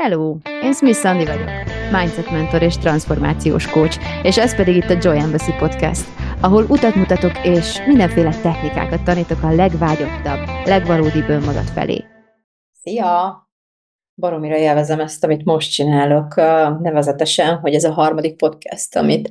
Hello! 0.00 0.36
Én 0.62 0.72
Smith 0.72 0.98
Sandy 0.98 1.24
vagyok, 1.24 1.48
mindset 1.92 2.30
mentor 2.30 2.62
és 2.62 2.78
transformációs 2.78 3.70
coach, 3.70 3.98
és 4.22 4.38
ez 4.38 4.56
pedig 4.56 4.76
itt 4.76 4.90
a 4.90 4.98
Joy 5.00 5.18
Embassy 5.18 5.52
Podcast, 5.58 6.06
ahol 6.40 6.64
utat 6.68 6.94
mutatok 6.94 7.44
és 7.44 7.82
mindenféle 7.86 8.40
technikákat 8.42 9.04
tanítok 9.04 9.42
a 9.42 9.54
legvágyottabb, 9.54 10.38
legvalódibb 10.64 11.28
önmagad 11.28 11.64
felé. 11.64 12.04
Szia! 12.82 13.48
Baromira 14.14 14.56
élvezem 14.56 15.00
ezt, 15.00 15.24
amit 15.24 15.44
most 15.44 15.72
csinálok, 15.72 16.34
nevezetesen, 16.80 17.56
hogy 17.58 17.74
ez 17.74 17.84
a 17.84 17.92
harmadik 17.92 18.36
podcast, 18.36 18.96
amit 18.96 19.30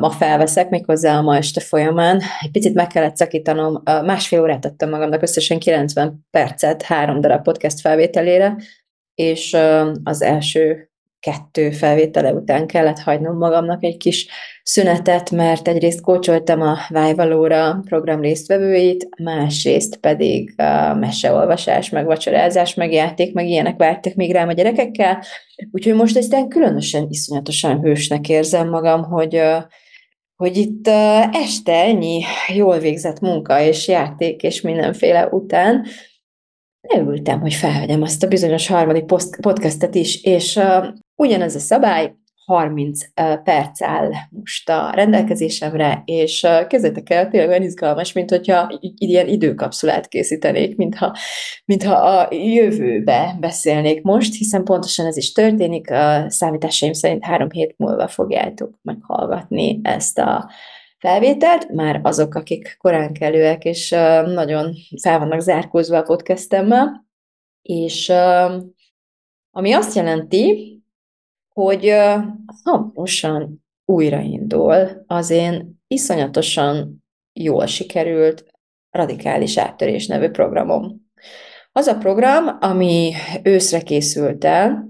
ma 0.00 0.10
felveszek, 0.10 0.68
méghozzá 0.68 1.18
a 1.18 1.22
ma 1.22 1.36
este 1.36 1.60
folyamán. 1.60 2.20
Egy 2.40 2.50
picit 2.50 2.74
meg 2.74 2.86
kellett 2.86 3.16
szakítanom, 3.16 3.82
másfél 3.84 4.40
órát 4.40 4.64
adtam 4.64 4.90
magamnak, 4.90 5.22
összesen 5.22 5.58
90 5.58 6.26
percet 6.30 6.82
három 6.82 7.20
darab 7.20 7.42
podcast 7.42 7.80
felvételére, 7.80 8.56
és 9.20 9.56
az 10.04 10.22
első 10.22 10.90
kettő 11.20 11.70
felvétele 11.70 12.32
után 12.32 12.66
kellett 12.66 12.98
hagynom 12.98 13.36
magamnak 13.36 13.84
egy 13.84 13.96
kis 13.96 14.26
szünetet, 14.62 15.30
mert 15.30 15.68
egyrészt 15.68 16.00
kócsoltam 16.00 16.60
a 16.60 16.76
Vájvalóra 16.88 17.80
program 17.88 18.20
résztvevőit, 18.20 19.08
másrészt 19.22 19.96
pedig 19.96 20.54
a 20.56 20.94
meseolvasás, 20.94 21.90
meg 21.90 22.04
vacsorázás, 22.04 22.74
meg 22.74 22.92
játék, 22.92 23.34
meg 23.34 23.46
ilyenek 23.46 23.76
vártak 23.76 24.14
még 24.14 24.32
rám 24.32 24.48
a 24.48 24.52
gyerekekkel, 24.52 25.22
úgyhogy 25.70 25.94
most 25.94 26.16
ezt 26.16 26.36
különösen 26.48 27.06
iszonyatosan 27.10 27.80
hősnek 27.80 28.28
érzem 28.28 28.68
magam, 28.68 29.02
hogy 29.02 29.42
hogy 30.36 30.56
itt 30.56 30.88
este 31.32 31.72
ennyi 31.72 32.22
jól 32.54 32.78
végzett 32.78 33.20
munka 33.20 33.60
és 33.60 33.88
játék 33.88 34.42
és 34.42 34.60
mindenféle 34.60 35.26
után 35.26 35.86
leültem, 36.94 37.40
hogy 37.40 37.54
felvegyem 37.54 38.02
azt 38.02 38.22
a 38.22 38.28
bizonyos 38.28 38.66
harmadik 38.66 39.04
podcastet 39.40 39.94
is, 39.94 40.22
és 40.22 40.56
uh, 40.56 40.86
ugyanez 41.16 41.54
a 41.54 41.58
szabály, 41.58 42.14
30 42.44 43.00
uh, 43.04 43.42
perc 43.42 43.82
áll 43.82 44.10
most 44.30 44.68
a 44.68 44.90
rendelkezésemre, 44.94 46.02
és 46.04 46.42
uh, 46.42 46.66
kezdetek 46.66 47.10
el, 47.10 47.28
tényleg 47.28 47.48
olyan 47.48 47.62
izgalmas, 47.62 48.12
mint 48.12 48.30
hogyha 48.30 48.80
ilyen 48.98 49.28
időkapszulát 49.28 50.08
készítenék, 50.08 50.76
mintha, 50.76 51.16
mintha 51.64 51.94
a 51.94 52.28
jövőbe 52.34 53.36
beszélnék 53.40 54.02
most, 54.02 54.34
hiszen 54.34 54.64
pontosan 54.64 55.06
ez 55.06 55.16
is 55.16 55.32
történik, 55.32 55.90
a 55.90 56.24
számításaim 56.28 56.92
szerint 56.92 57.24
három 57.24 57.50
hét 57.50 57.74
múlva 57.76 58.08
fogjátok 58.08 58.78
meghallgatni 58.82 59.80
ezt 59.82 60.18
a 60.18 60.50
felvételt, 61.00 61.68
már 61.68 62.00
azok, 62.02 62.34
akik 62.34 62.76
korán 62.78 63.12
kelőek, 63.12 63.64
és 63.64 63.90
nagyon 64.24 64.74
fel 65.02 65.18
vannak 65.18 65.40
zárkózva 65.40 65.98
a 65.98 66.02
podcastemmel, 66.02 67.06
és 67.62 68.12
ami 69.50 69.72
azt 69.72 69.94
jelenti, 69.94 70.74
hogy 71.48 71.94
hamarosan 72.62 73.64
újraindul 73.84 75.04
az 75.06 75.30
én 75.30 75.80
iszonyatosan 75.86 77.04
jól 77.32 77.66
sikerült 77.66 78.44
radikális 78.90 79.58
áttörés 79.58 80.06
nevű 80.06 80.28
programom. 80.28 81.08
Az 81.72 81.86
a 81.86 81.98
program, 81.98 82.56
ami 82.60 83.12
őszre 83.42 83.80
készült 83.80 84.44
el, 84.44 84.88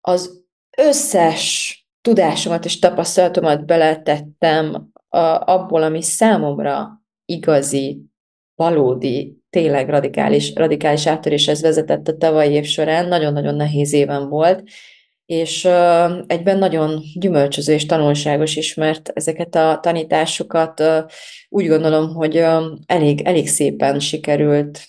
az 0.00 0.44
összes 0.76 1.74
tudásomat 2.00 2.64
és 2.64 2.78
tapasztalatomat 2.78 3.66
beletettem 3.66 4.90
abból, 5.08 5.82
ami 5.82 6.02
számomra 6.02 7.02
igazi, 7.24 8.04
valódi, 8.54 9.42
tényleg 9.50 9.88
radikális, 9.88 10.52
radikális 10.54 11.06
áttöréshez 11.06 11.62
vezetett 11.62 12.08
a 12.08 12.16
tavalyi 12.16 12.52
év 12.52 12.64
során, 12.64 13.08
nagyon-nagyon 13.08 13.54
nehéz 13.54 13.92
éven 13.92 14.28
volt, 14.28 14.62
és 15.26 15.64
egyben 16.26 16.58
nagyon 16.58 17.02
gyümölcsöző 17.14 17.72
és 17.72 17.86
tanulságos 17.86 18.56
is, 18.56 18.74
mert 18.74 19.08
ezeket 19.14 19.54
a 19.54 19.78
tanításokat 19.82 20.82
úgy 21.48 21.68
gondolom, 21.68 22.14
hogy 22.14 22.36
elég, 22.86 23.20
elég 23.20 23.48
szépen 23.48 24.00
sikerült 24.00 24.88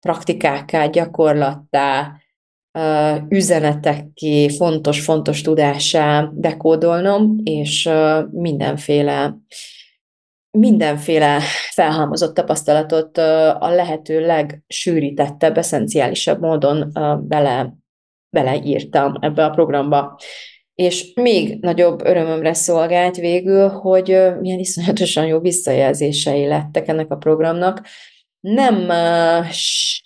praktikákká, 0.00 0.86
gyakorlattá, 0.86 2.20
üzenetekké, 3.28 4.48
fontos-fontos 4.48 5.40
tudásá 5.40 6.30
dekódolnom, 6.34 7.36
és 7.44 7.88
mindenféle 8.30 9.36
mindenféle 10.58 11.40
felhalmozott 11.70 12.34
tapasztalatot 12.34 13.18
a 13.58 13.68
lehető 13.70 14.26
legsűrítettebb, 14.26 15.58
eszenciálisabb 15.58 16.40
módon 16.40 16.92
bele, 17.28 17.74
beleírtam 18.30 19.14
ebbe 19.20 19.44
a 19.44 19.50
programba. 19.50 20.18
És 20.74 21.12
még 21.14 21.58
nagyobb 21.60 22.04
örömömre 22.04 22.54
szolgált 22.54 23.16
végül, 23.16 23.68
hogy 23.68 24.06
milyen 24.40 24.58
iszonyatosan 24.58 25.26
jó 25.26 25.40
visszajelzései 25.40 26.46
lettek 26.46 26.88
ennek 26.88 27.10
a 27.10 27.16
programnak, 27.16 27.86
nem, 28.54 28.74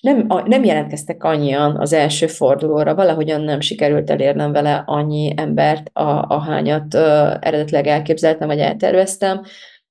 nem, 0.00 0.26
nem 0.44 0.64
jelentkeztek 0.64 1.24
annyian 1.24 1.76
az 1.76 1.92
első 1.92 2.26
fordulóra, 2.26 2.94
valahogyan 2.94 3.40
nem 3.40 3.60
sikerült 3.60 4.10
elérnem 4.10 4.52
vele 4.52 4.82
annyi 4.86 5.32
embert, 5.36 5.90
a, 5.92 6.24
ahányat 6.28 6.94
eredetileg 7.40 7.86
elképzeltem, 7.86 8.48
vagy 8.48 8.58
elterveztem, 8.58 9.42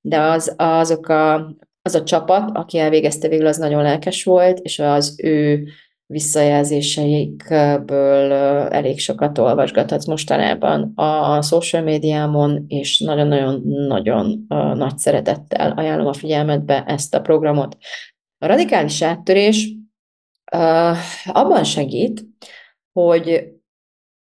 de 0.02 0.20
az, 0.20 0.54
azok 0.58 1.08
a, 1.08 1.56
az 1.82 1.96
a 1.96 2.04
csapat, 2.04 2.50
aki 2.54 2.78
elvégezte 2.78 3.28
végül, 3.28 3.48
az 3.48 3.58
nagyon 3.58 3.82
lelkes 3.82 4.24
volt, 4.24 4.60
és 4.60 4.80
az 4.80 5.20
ő 5.24 5.64
visszajelzéseikből 6.06 8.32
elég 8.72 9.00
sokat 9.00 9.38
olvasgathatsz 9.38 10.08
mostanában 10.08 10.92
a 10.96 11.42
social 11.42 11.84
médiámon, 11.84 12.66
és 12.68 13.00
nagyon-nagyon-nagyon 13.00 14.46
nagy 14.76 14.98
szeretettel 14.98 15.72
ajánlom 15.72 16.08
a 16.08 16.14
figyelmetbe 16.14 16.84
ezt 16.84 17.16
a 17.16 17.22
programot. 17.22 17.78
A 18.40 18.46
radikális 18.46 19.02
áttörés 19.02 19.76
uh, 20.56 20.98
abban 21.26 21.64
segít, 21.64 22.26
hogy 22.92 23.54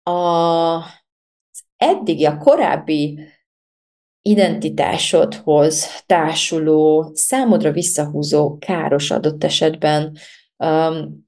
a 0.02 0.84
eddigi, 1.76 2.24
a 2.24 2.36
korábbi 2.36 3.20
identitásodhoz 4.22 5.86
társuló, 6.06 7.10
számodra 7.14 7.72
visszahúzó, 7.72 8.58
káros 8.58 9.10
adott 9.10 9.44
esetben 9.44 10.16
um, 10.56 11.24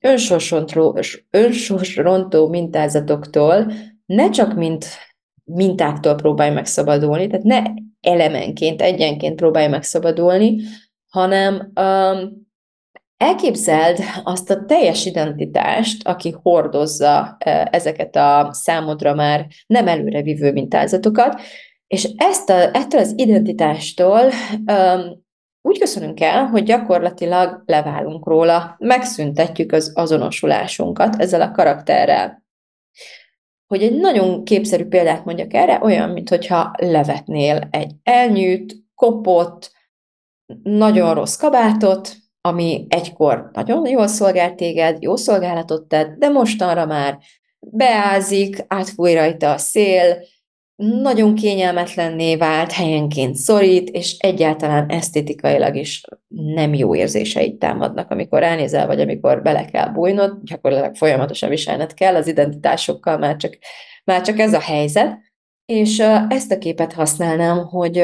önsorsrontó 1.30 2.48
mintázatoktól 2.48 3.72
ne 4.06 4.30
csak 4.30 4.54
mint 4.54 4.86
mintáktól 5.44 6.14
próbálj 6.14 6.50
megszabadulni, 6.50 7.26
tehát 7.26 7.44
ne 7.44 7.62
elemenként, 8.00 8.82
egyenként 8.82 9.36
próbálj 9.36 9.68
megszabadulni, 9.68 10.60
hanem 11.08 11.72
um, 11.80 12.47
Elképzeld 13.18 13.98
azt 14.24 14.50
a 14.50 14.64
teljes 14.64 15.06
identitást, 15.06 16.08
aki 16.08 16.34
hordozza 16.42 17.36
ezeket 17.70 18.16
a 18.16 18.48
számodra 18.52 19.14
már 19.14 19.46
nem 19.66 19.88
előrevívő 19.88 20.52
mintázatokat, 20.52 21.40
és 21.86 22.08
ezt 22.16 22.50
a, 22.50 22.74
ettől 22.76 23.00
az 23.00 23.12
identitástól 23.16 24.20
um, 24.66 25.26
úgy 25.62 25.78
köszönünk 25.78 26.20
el, 26.20 26.46
hogy 26.46 26.62
gyakorlatilag 26.62 27.62
leválunk 27.66 28.26
róla, 28.26 28.76
megszüntetjük 28.78 29.72
az 29.72 29.92
azonosulásunkat 29.94 31.16
ezzel 31.16 31.40
a 31.40 31.50
karakterrel. 31.50 32.44
Hogy 33.66 33.82
egy 33.82 33.96
nagyon 33.96 34.44
képszerű 34.44 34.84
példát 34.84 35.24
mondjak 35.24 35.54
erre, 35.54 35.78
olyan, 35.82 36.10
mintha 36.10 36.74
levetnél 36.76 37.68
egy 37.70 37.92
elnyűt, 38.02 38.76
kopott, 38.94 39.72
nagyon 40.62 41.14
rossz 41.14 41.36
kabátot, 41.36 42.16
ami 42.40 42.86
egykor 42.88 43.50
nagyon 43.52 43.86
jól 43.86 44.06
szolgált 44.06 44.56
téged, 44.56 45.02
jó 45.02 45.16
szolgálatot 45.16 45.88
tett, 45.88 46.18
de 46.18 46.28
mostanra 46.28 46.86
már 46.86 47.18
beázik, 47.60 48.64
átfúj 48.68 49.14
rajta 49.14 49.52
a 49.52 49.58
szél, 49.58 50.16
nagyon 50.82 51.34
kényelmetlenné 51.34 52.36
vált, 52.36 52.72
helyenként 52.72 53.34
szorít, 53.34 53.88
és 53.88 54.16
egyáltalán 54.18 54.88
esztétikailag 54.88 55.76
is 55.76 56.02
nem 56.28 56.74
jó 56.74 56.94
érzéseit 56.94 57.58
támadnak, 57.58 58.10
amikor 58.10 58.38
ránézel, 58.40 58.86
vagy 58.86 59.00
amikor 59.00 59.42
bele 59.42 59.64
kell 59.64 59.88
bújnod, 59.88 60.38
gyakorlatilag 60.42 60.96
folyamatosan 60.96 61.48
viselned 61.48 61.94
kell, 61.94 62.14
az 62.14 62.26
identitásokkal 62.26 63.18
már 63.18 63.36
csak, 63.36 63.58
már 64.04 64.20
csak 64.20 64.38
ez 64.38 64.54
a 64.54 64.60
helyzet. 64.60 65.18
És 65.72 65.98
ezt 66.28 66.52
a 66.52 66.58
képet 66.58 66.92
használnám, 66.92 67.66
hogy 67.66 67.98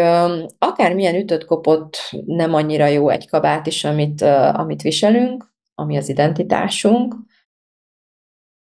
akármilyen 0.58 1.14
ütött 1.14 1.44
kopott 1.44 1.96
nem 2.24 2.54
annyira 2.54 2.86
jó 2.86 3.08
egy 3.08 3.28
kabát 3.28 3.66
is, 3.66 3.84
amit, 3.84 4.22
amit 4.52 4.82
viselünk, 4.82 5.52
ami 5.74 5.96
az 5.96 6.08
identitásunk, 6.08 7.14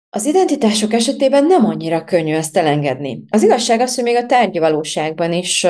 az 0.09 0.25
identitások 0.25 0.94
esetében 0.94 1.45
nem 1.45 1.65
annyira 1.65 2.03
könnyű 2.03 2.33
ezt 2.33 2.57
elengedni. 2.57 3.23
Az 3.29 3.44
igazság 3.44 3.79
az, 3.79 3.95
hogy 3.95 4.03
még 4.03 4.15
a 4.15 4.25
tárgyi 4.25 4.59
valóságban 4.59 5.33
is 5.33 5.67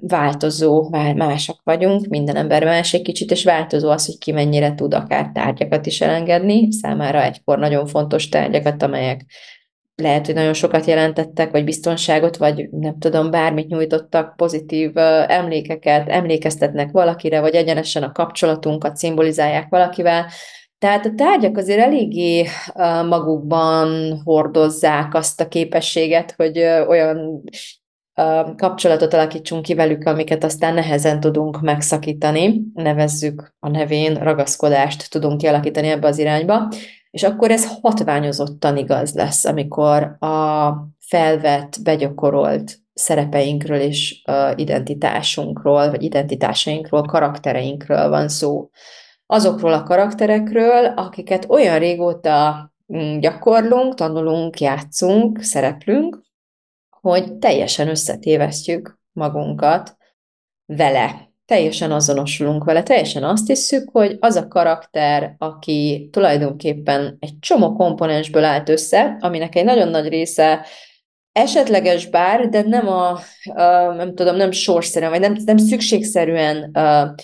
változó, 0.00 0.88
másak 1.16 1.60
vagyunk, 1.64 2.06
minden 2.06 2.36
ember 2.36 2.64
más 2.64 2.94
egy 2.94 3.02
kicsit, 3.02 3.30
és 3.30 3.44
változó 3.44 3.90
az, 3.90 4.06
hogy 4.06 4.18
ki 4.18 4.32
mennyire 4.32 4.74
tud 4.74 4.94
akár 4.94 5.30
tárgyakat 5.34 5.86
is 5.86 6.00
elengedni, 6.00 6.72
számára 6.72 7.22
egykor 7.22 7.58
nagyon 7.58 7.86
fontos 7.86 8.28
tárgyakat, 8.28 8.82
amelyek 8.82 9.24
lehet, 10.02 10.26
hogy 10.26 10.34
nagyon 10.34 10.52
sokat 10.52 10.84
jelentettek, 10.84 11.50
vagy 11.50 11.64
biztonságot, 11.64 12.36
vagy 12.36 12.68
nem 12.70 12.98
tudom, 12.98 13.30
bármit 13.30 13.68
nyújtottak, 13.68 14.36
pozitív 14.36 14.96
emlékeket, 15.26 16.08
emlékeztetnek 16.08 16.90
valakire, 16.90 17.40
vagy 17.40 17.54
egyenesen 17.54 18.02
a 18.02 18.12
kapcsolatunkat 18.12 18.96
szimbolizálják 18.96 19.68
valakivel. 19.68 20.26
Tehát 20.78 21.06
a 21.06 21.12
tárgyak 21.16 21.56
azért 21.56 21.80
eléggé 21.80 22.46
magukban 23.08 24.20
hordozzák 24.24 25.14
azt 25.14 25.40
a 25.40 25.48
képességet, 25.48 26.34
hogy 26.36 26.58
olyan 26.88 27.42
kapcsolatot 28.56 29.14
alakítsunk 29.14 29.62
ki 29.62 29.74
velük, 29.74 30.06
amiket 30.06 30.44
aztán 30.44 30.74
nehezen 30.74 31.20
tudunk 31.20 31.60
megszakítani, 31.60 32.62
nevezzük 32.74 33.54
a 33.58 33.68
nevén, 33.68 34.14
ragaszkodást 34.14 35.10
tudunk 35.10 35.38
kialakítani 35.38 35.88
ebbe 35.88 36.06
az 36.06 36.18
irányba, 36.18 36.68
és 37.16 37.22
akkor 37.22 37.50
ez 37.50 37.80
hatványozottan 37.80 38.76
igaz 38.76 39.14
lesz, 39.14 39.44
amikor 39.44 40.02
a 40.02 40.72
felvett, 40.98 41.82
begyakorolt 41.82 42.78
szerepeinkről 42.94 43.80
és 43.80 44.22
identitásunkról, 44.54 45.90
vagy 45.90 46.02
identitásainkról, 46.02 47.02
karaktereinkről 47.02 48.08
van 48.08 48.28
szó. 48.28 48.70
Azokról 49.26 49.72
a 49.72 49.82
karakterekről, 49.82 50.86
akiket 50.86 51.46
olyan 51.48 51.78
régóta 51.78 52.72
mm, 52.92 53.18
gyakorlunk, 53.18 53.94
tanulunk, 53.94 54.60
játszunk, 54.60 55.42
szereplünk, 55.42 56.20
hogy 57.00 57.34
teljesen 57.34 57.88
összetévesztjük 57.88 58.98
magunkat 59.12 59.96
vele. 60.64 61.25
Teljesen 61.46 61.92
azonosulunk 61.92 62.64
vele, 62.64 62.82
teljesen 62.82 63.24
azt 63.24 63.46
hiszük, 63.46 63.88
hogy 63.92 64.16
az 64.20 64.36
a 64.36 64.48
karakter, 64.48 65.34
aki 65.38 66.08
tulajdonképpen 66.12 67.16
egy 67.20 67.38
csomó 67.40 67.72
komponensből 67.72 68.44
állt 68.44 68.68
össze, 68.68 69.16
aminek 69.20 69.54
egy 69.54 69.64
nagyon 69.64 69.88
nagy 69.88 70.08
része 70.08 70.66
esetleges 71.32 72.06
bár, 72.06 72.48
de 72.48 72.62
nem 72.62 72.88
a, 72.88 73.08
a 73.44 73.92
nem 73.96 74.14
tudom, 74.14 74.36
nem 74.36 74.50
sorszerűen, 74.50 75.10
vagy 75.10 75.20
nem, 75.20 75.36
nem 75.44 75.56
szükségszerűen 75.56 76.70
a, 76.72 77.14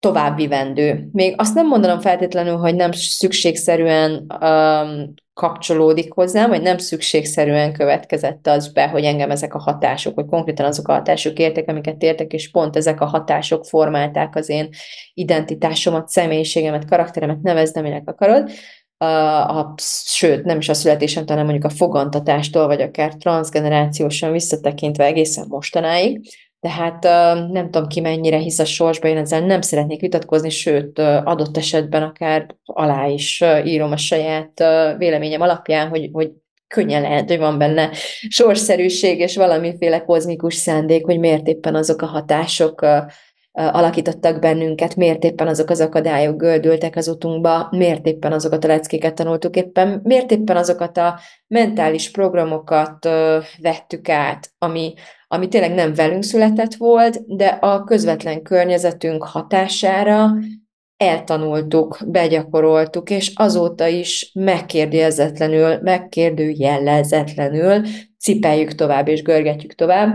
továbbvivendő. 0.00 1.08
Még 1.12 1.34
azt 1.36 1.54
nem 1.54 1.66
mondanom 1.66 2.00
feltétlenül, 2.00 2.56
hogy 2.56 2.74
nem 2.74 2.92
szükségszerűen 2.92 4.26
um, 4.40 5.14
kapcsolódik 5.34 6.12
hozzám, 6.12 6.48
vagy 6.48 6.62
nem 6.62 6.78
szükségszerűen 6.78 7.72
következett 7.72 8.46
az 8.46 8.72
be, 8.72 8.88
hogy 8.88 9.04
engem 9.04 9.30
ezek 9.30 9.54
a 9.54 9.58
hatások, 9.58 10.14
vagy 10.14 10.26
konkrétan 10.26 10.66
azok 10.66 10.88
a 10.88 10.92
hatások 10.92 11.38
értek, 11.38 11.68
amiket 11.68 12.02
értek, 12.02 12.32
és 12.32 12.50
pont 12.50 12.76
ezek 12.76 13.00
a 13.00 13.06
hatások 13.06 13.64
formálták 13.64 14.36
az 14.36 14.48
én 14.48 14.68
identitásomat, 15.14 16.08
személyiségemet, 16.08 16.88
karakteremet, 16.88 17.42
nevezd, 17.42 17.76
aminek 17.76 18.08
akarod. 18.08 18.50
A, 18.98 19.04
a, 19.58 19.74
sőt, 20.04 20.44
nem 20.44 20.58
is 20.58 20.68
a 20.68 20.74
születésem, 20.74 21.24
hanem 21.26 21.44
mondjuk 21.44 21.64
a 21.64 21.74
fogantatástól, 21.74 22.66
vagy 22.66 22.80
akár 22.80 23.14
transgenerációsan 23.14 24.32
visszatekintve 24.32 25.04
egészen 25.04 25.46
mostanáig. 25.48 26.20
Tehát 26.66 27.02
nem 27.50 27.70
tudom 27.70 27.88
ki 27.88 28.00
mennyire 28.00 28.36
hisz 28.36 28.58
a 28.58 28.64
sorsba, 28.64 29.08
én 29.08 29.16
ezzel 29.16 29.40
nem 29.40 29.60
szeretnék 29.60 30.00
vitatkozni, 30.00 30.50
sőt, 30.50 30.98
adott 31.24 31.56
esetben 31.56 32.02
akár 32.02 32.46
alá 32.64 33.06
is 33.06 33.44
írom 33.64 33.92
a 33.92 33.96
saját 33.96 34.64
véleményem 34.98 35.40
alapján, 35.40 35.88
hogy, 35.88 36.08
hogy 36.12 36.30
könnyen 36.68 37.02
lehet, 37.02 37.28
hogy 37.28 37.38
van 37.38 37.58
benne 37.58 37.90
sorszerűség 38.28 39.18
és 39.18 39.36
valamiféle 39.36 40.04
kozmikus 40.04 40.54
szándék, 40.54 41.04
hogy 41.04 41.18
miért 41.18 41.46
éppen 41.46 41.74
azok 41.74 42.02
a 42.02 42.06
hatások 42.06 42.86
alakítottak 43.52 44.38
bennünket, 44.38 44.96
miért 44.96 45.24
éppen 45.24 45.46
azok 45.46 45.70
az 45.70 45.80
akadályok 45.80 46.36
gördültek 46.36 46.96
az 46.96 47.08
utunkba, 47.08 47.68
miért 47.70 48.06
éppen 48.06 48.32
azokat 48.32 48.64
a 48.64 48.68
leckéket 48.68 49.14
tanultuk 49.14 49.56
éppen, 49.56 50.00
miért 50.02 50.30
éppen 50.30 50.56
azokat 50.56 50.96
a 50.96 51.18
mentális 51.46 52.10
programokat 52.10 53.08
vettük 53.58 54.08
át, 54.08 54.50
ami, 54.58 54.94
ami 55.28 55.48
tényleg 55.48 55.74
nem 55.74 55.94
velünk 55.94 56.22
született 56.22 56.74
volt, 56.74 57.36
de 57.36 57.46
a 57.46 57.84
közvetlen 57.84 58.42
környezetünk 58.42 59.24
hatására 59.24 60.30
eltanultuk, 60.96 61.98
begyakoroltuk, 62.06 63.10
és 63.10 63.32
azóta 63.34 63.86
is 63.86 64.30
megkérdőjezetlenül, 64.34 65.78
megkérdőjelezetlenül 65.82 67.82
cipeljük 68.18 68.74
tovább 68.74 69.08
és 69.08 69.22
görgetjük 69.22 69.74
tovább. 69.74 70.14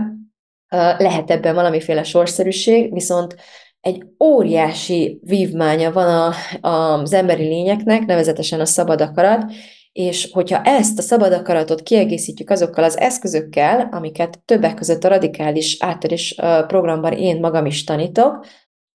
Lehet 0.98 1.30
ebben 1.30 1.54
valamiféle 1.54 2.02
sorszerűség, 2.02 2.92
viszont 2.92 3.36
egy 3.80 4.04
óriási 4.24 5.20
vívmánya 5.22 5.92
van 5.92 6.34
a, 6.60 6.68
az 6.68 7.12
emberi 7.12 7.42
lényeknek, 7.42 8.04
nevezetesen 8.04 8.60
a 8.60 8.64
szabad 8.64 9.00
akarat, 9.00 9.52
és 9.92 10.30
hogyha 10.32 10.62
ezt 10.62 10.98
a 10.98 11.02
szabad 11.02 11.32
akaratot 11.32 11.82
kiegészítjük 11.82 12.50
azokkal 12.50 12.84
az 12.84 12.98
eszközökkel, 12.98 13.88
amiket 13.92 14.40
többek 14.44 14.74
között 14.74 15.04
a 15.04 15.08
radikális 15.08 15.76
áttörés 15.80 16.34
programban 16.66 17.12
én 17.12 17.40
magam 17.40 17.66
is 17.66 17.84
tanítok, 17.84 18.46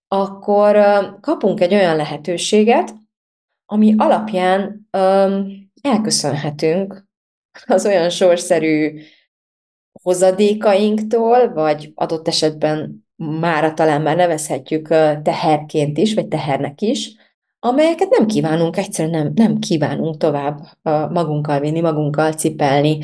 akkor 0.08 0.78
kapunk 1.22 1.62
egy 1.62 1.74
olyan 1.74 1.96
lehetőséget, 1.96 2.96
ami 3.66 3.94
alapján 3.98 4.88
elköszönhetünk 5.82 7.06
az 7.66 7.86
olyan 7.86 8.10
sorszerű 8.10 9.00
hozadékainktól, 10.02 11.54
vagy 11.54 11.92
adott 11.96 12.28
esetben 12.28 13.06
mára 13.16 13.74
talán 13.74 14.02
már 14.02 14.16
nevezhetjük 14.16 14.88
teherként 15.22 15.98
is, 15.98 16.14
vagy 16.14 16.28
tehernek 16.28 16.82
is, 16.82 17.16
amelyeket 17.60 18.10
nem 18.10 18.28
kívánunk, 18.28 18.78
egyszerűen 18.78 19.24
nem, 19.24 19.32
nem 19.36 19.58
kívánunk 19.58 20.18
tovább 20.18 20.60
magunkkal 21.12 21.60
vinni, 21.60 21.82
magunkkal 21.82 22.32
cipelni, 22.32 23.00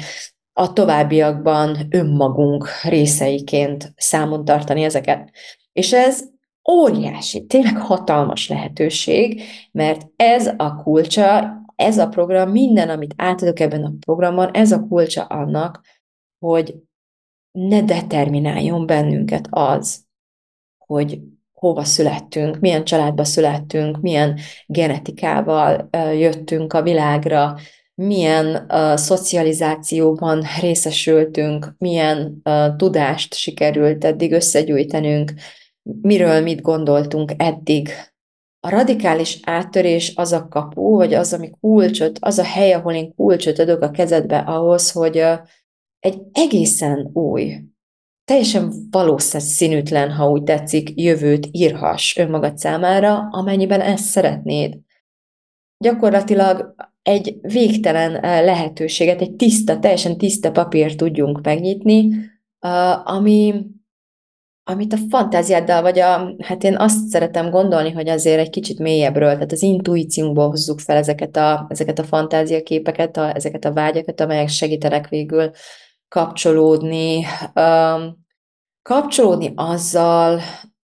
a 0.53 0.73
továbbiakban 0.73 1.77
önmagunk 1.89 2.69
részeiként 2.83 3.93
számon 3.95 4.45
tartani 4.45 4.83
ezeket. 4.83 5.31
És 5.73 5.93
ez 5.93 6.23
óriási, 6.71 7.45
tényleg 7.45 7.77
hatalmas 7.77 8.49
lehetőség, 8.49 9.41
mert 9.71 10.07
ez 10.15 10.53
a 10.57 10.75
kulcsa, 10.75 11.57
ez 11.75 11.97
a 11.97 12.07
program, 12.07 12.51
minden, 12.51 12.89
amit 12.89 13.13
átadok 13.17 13.59
ebben 13.59 13.83
a 13.83 13.93
programban, 13.99 14.51
ez 14.51 14.71
a 14.71 14.87
kulcsa 14.87 15.23
annak, 15.23 15.81
hogy 16.39 16.75
ne 17.51 17.81
determináljon 17.81 18.85
bennünket 18.85 19.47
az, 19.49 20.05
hogy 20.77 21.21
hova 21.63 21.83
születtünk, 21.83 22.59
milyen 22.59 22.83
családba 22.83 23.23
születtünk, 23.23 24.01
milyen 24.01 24.39
genetikával 24.65 25.89
jöttünk 26.13 26.73
a 26.73 26.81
világra, 26.81 27.55
milyen 27.95 28.71
szocializációban 28.95 30.45
részesültünk, 30.61 31.75
milyen 31.77 32.41
tudást 32.77 33.33
sikerült 33.33 34.05
eddig 34.05 34.31
összegyűjtenünk, 34.31 35.33
miről 36.01 36.41
mit 36.41 36.61
gondoltunk 36.61 37.31
eddig. 37.37 37.89
A 38.59 38.69
radikális 38.69 39.39
áttörés 39.43 40.13
az 40.15 40.31
a 40.31 40.47
kapu, 40.47 40.95
vagy 40.95 41.13
az, 41.13 41.33
ami 41.33 41.49
kulcsot, 41.59 42.17
az 42.21 42.37
a 42.37 42.43
hely, 42.43 42.73
ahol 42.73 42.93
én 42.93 43.15
kulcsot 43.15 43.59
adok 43.59 43.81
a 43.81 43.91
kezedbe 43.91 44.37
ahhoz, 44.37 44.91
hogy 44.91 45.17
egy 45.99 46.21
egészen 46.31 47.09
új, 47.13 47.59
teljesen 48.25 48.73
valószínűtlen, 48.91 50.11
ha 50.11 50.29
úgy 50.29 50.43
tetszik, 50.43 51.01
jövőt 51.01 51.47
írhass 51.51 52.17
önmagad 52.17 52.57
számára, 52.57 53.27
amennyiben 53.31 53.81
ezt 53.81 54.05
szeretnéd. 54.05 54.77
Gyakorlatilag 55.77 56.75
egy 57.01 57.37
végtelen 57.41 58.15
eh, 58.15 58.43
lehetőséget, 58.43 59.21
egy 59.21 59.31
tiszta, 59.35 59.79
teljesen 59.79 60.17
tiszta 60.17 60.51
papírt 60.51 60.97
tudjunk 60.97 61.41
megnyitni, 61.41 62.09
eh, 62.59 63.11
ami, 63.13 63.65
amit 64.63 64.93
a 64.93 64.97
fantáziáddal, 65.09 65.81
vagy 65.81 65.99
a, 65.99 66.35
hát 66.39 66.63
én 66.63 66.77
azt 66.77 67.07
szeretem 67.07 67.49
gondolni, 67.49 67.91
hogy 67.91 68.09
azért 68.09 68.39
egy 68.39 68.49
kicsit 68.49 68.79
mélyebbről, 68.79 69.33
tehát 69.33 69.51
az 69.51 69.61
intuíciónkból 69.61 70.49
hozzuk 70.49 70.79
fel 70.79 70.97
ezeket 70.97 71.35
a, 71.35 71.65
ezeket 71.69 71.99
a 71.99 72.03
fantáziaképeket, 72.03 73.17
a, 73.17 73.35
ezeket 73.35 73.65
a 73.65 73.73
vágyakat, 73.73 74.21
amelyek 74.21 74.47
segítenek 74.47 75.07
végül 75.07 75.51
kapcsolódni, 76.13 77.25
kapcsolódni 78.81 79.53
azzal, 79.55 80.39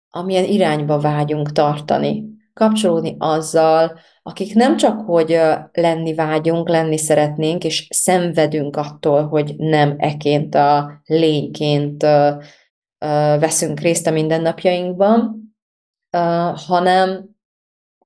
amilyen 0.09 0.43
irányba 0.43 0.99
vágyunk 0.99 1.51
tartani, 1.51 2.23
kapcsolódni 2.53 3.15
azzal, 3.17 3.99
akik 4.21 4.53
nem 4.53 4.77
csak, 4.77 5.01
hogy 5.01 5.39
lenni 5.71 6.13
vágyunk, 6.13 6.69
lenni 6.69 6.97
szeretnénk, 6.97 7.63
és 7.63 7.87
szenvedünk 7.89 8.75
attól, 8.75 9.27
hogy 9.27 9.55
nem 9.57 9.95
eként 9.97 10.55
a 10.55 11.01
lényként 11.05 12.01
veszünk 13.39 13.79
részt 13.79 14.07
a 14.07 14.11
mindennapjainkban, 14.11 15.41
hanem 16.67 17.29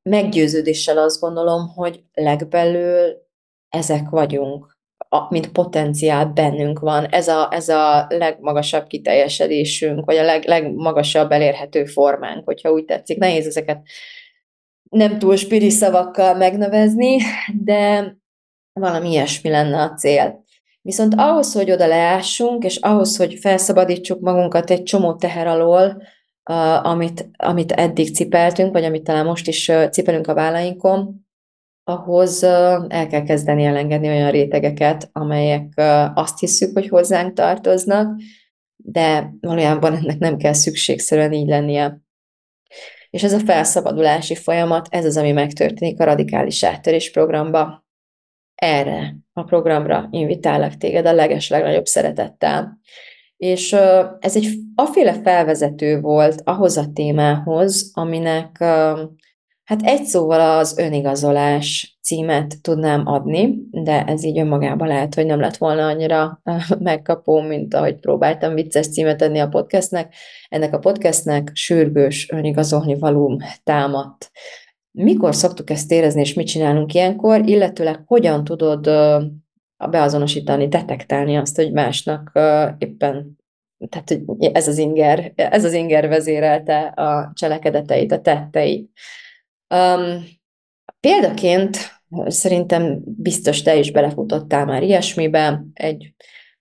meggyőződéssel 0.01 0.97
azt 0.97 1.19
gondolom, 1.19 1.67
hogy 1.67 2.03
legbelül 2.13 3.17
ezek 3.69 4.09
vagyunk 4.09 4.72
mint 5.29 5.51
potenciál 5.51 6.25
bennünk 6.25 6.79
van. 6.79 7.05
Ez 7.05 7.27
a, 7.27 7.47
ez 7.51 7.69
a 7.69 8.05
legmagasabb 8.09 8.87
kiteljesedésünk, 8.87 10.05
vagy 10.05 10.15
a 10.15 10.23
leg, 10.23 10.45
legmagasabb 10.45 11.31
elérhető 11.31 11.85
formánk, 11.85 12.45
hogyha 12.45 12.71
úgy 12.71 12.85
tetszik. 12.85 13.17
Nehéz 13.17 13.47
ezeket 13.47 13.81
nem 14.89 15.19
túl 15.19 15.35
spiri 15.35 15.69
szavakkal 15.69 16.35
megnevezni, 16.35 17.17
de 17.63 18.15
valami 18.73 19.09
ilyesmi 19.09 19.49
lenne 19.49 19.81
a 19.81 19.93
cél. 19.93 20.43
Viszont 20.81 21.13
ahhoz, 21.17 21.53
hogy 21.53 21.71
oda 21.71 21.87
leássunk, 21.87 22.63
és 22.63 22.77
ahhoz, 22.77 23.17
hogy 23.17 23.33
felszabadítsuk 23.33 24.19
magunkat 24.19 24.69
egy 24.69 24.83
csomó 24.83 25.15
teher 25.15 25.47
alól, 25.47 26.01
amit, 26.81 27.29
amit 27.37 27.71
eddig 27.71 28.15
cipeltünk, 28.15 28.73
vagy 28.73 28.83
amit 28.83 29.03
talán 29.03 29.25
most 29.25 29.47
is 29.47 29.71
cipelünk 29.91 30.27
a 30.27 30.33
vállainkon, 30.33 31.22
ahhoz 31.83 32.43
el 32.43 33.07
kell 33.09 33.23
kezdeni 33.23 33.63
elengedni 33.63 34.07
olyan 34.07 34.31
rétegeket, 34.31 35.09
amelyek 35.11 35.73
azt 36.13 36.39
hiszük, 36.39 36.73
hogy 36.73 36.87
hozzánk 36.87 37.33
tartoznak, 37.33 38.21
de 38.75 39.33
valójában 39.39 39.95
ennek 39.95 40.17
nem 40.17 40.37
kell 40.37 40.53
szükségszerűen 40.53 41.33
így 41.33 41.47
lennie. 41.47 42.01
És 43.09 43.23
ez 43.23 43.33
a 43.33 43.39
felszabadulási 43.39 44.35
folyamat, 44.35 44.87
ez 44.89 45.05
az, 45.05 45.17
ami 45.17 45.31
megtörténik 45.31 45.99
a 45.99 46.03
radikális 46.03 46.63
áttörés 46.63 47.11
programba. 47.11 47.85
Erre 48.55 49.15
a 49.33 49.43
programra 49.43 50.07
invitálok 50.11 50.77
téged 50.77 51.05
a 51.05 51.13
leges 51.13 51.49
legnagyobb 51.49 51.85
szeretettel. 51.85 52.79
És 53.37 53.73
ez 54.19 54.35
egy 54.35 54.57
aféle 54.75 55.13
felvezető 55.13 55.99
volt 55.99 56.41
ahhoz 56.43 56.77
a 56.77 56.91
témához, 56.93 57.91
aminek 57.93 58.63
hát 59.63 59.81
egy 59.81 60.03
szóval 60.03 60.57
az 60.57 60.77
önigazolás 60.77 61.97
címet 62.01 62.61
tudnám 62.61 63.07
adni, 63.07 63.55
de 63.71 64.03
ez 64.05 64.23
így 64.23 64.39
önmagában 64.39 64.87
lehet, 64.87 65.15
hogy 65.15 65.25
nem 65.25 65.39
lett 65.39 65.57
volna 65.57 65.87
annyira 65.87 66.41
megkapó, 66.79 67.41
mint 67.41 67.73
ahogy 67.73 67.95
próbáltam 67.95 68.53
vicces 68.53 68.89
címet 68.89 69.21
adni 69.21 69.39
a 69.39 69.47
podcastnek. 69.47 70.13
Ennek 70.49 70.73
a 70.73 70.79
podcastnek 70.79 71.51
sürgős 71.53 72.29
önigazolni 72.31 72.99
valóm 72.99 73.37
támadt. 73.63 74.31
Mikor 74.91 75.35
szoktuk 75.35 75.69
ezt 75.69 75.91
érezni, 75.91 76.21
és 76.21 76.33
mit 76.33 76.47
csinálunk 76.47 76.93
ilyenkor, 76.93 77.47
illetőleg 77.47 78.03
hogyan 78.05 78.43
tudod 78.43 78.89
beazonosítani, 79.89 80.67
detektálni 80.67 81.37
azt, 81.37 81.55
hogy 81.55 81.71
másnak 81.71 82.31
éppen 82.77 83.41
tehát 83.89 84.09
hogy 84.25 84.51
ez 84.53 84.67
az 84.67 84.77
inger, 84.77 85.31
ez 85.35 85.65
az 85.65 85.73
inger 85.73 86.07
vezérelte 86.07 86.79
a 86.81 87.31
cselekedeteit, 87.33 88.11
a 88.11 88.21
tetteit. 88.21 88.91
Um, 89.73 90.23
példaként 90.99 91.77
szerintem 92.25 92.99
biztos 93.05 93.61
te 93.61 93.75
is 93.75 93.91
belefutottál 93.91 94.65
már 94.65 94.83
ilyesmibe, 94.83 95.65
egy 95.73 96.13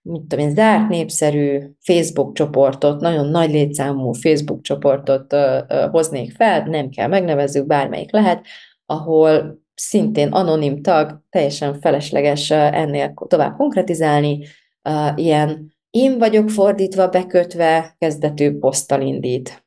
mit 0.03 0.21
tudom 0.21 0.45
én, 0.45 0.55
zárt 0.55 0.89
népszerű 0.89 1.61
Facebook 1.81 2.35
csoportot, 2.35 3.01
nagyon 3.01 3.27
nagy 3.27 3.51
létszámú 3.51 4.13
Facebook 4.13 4.63
csoportot 4.63 5.33
uh, 5.33 5.41
uh, 5.69 5.91
hoznék 5.91 6.33
fel, 6.33 6.63
nem 6.63 6.89
kell 6.89 7.09
megnevezzük, 7.09 7.67
bármelyik 7.67 8.13
lehet, 8.13 8.47
ahol 8.87 9.61
szintén 9.75 10.29
anonim 10.29 10.83
tag, 10.83 11.23
teljesen 11.31 11.81
felesleges 11.81 12.51
ennél 12.51 13.15
tovább 13.29 13.57
konkretizálni, 13.57 14.47
uh, 14.89 15.13
ilyen 15.15 15.73
én 15.91 16.19
vagyok 16.19 16.51
fordítva, 16.51 17.09
bekötve, 17.09 17.95
kezdetű 17.99 18.59
poszttal 18.59 19.01
indít. 19.01 19.62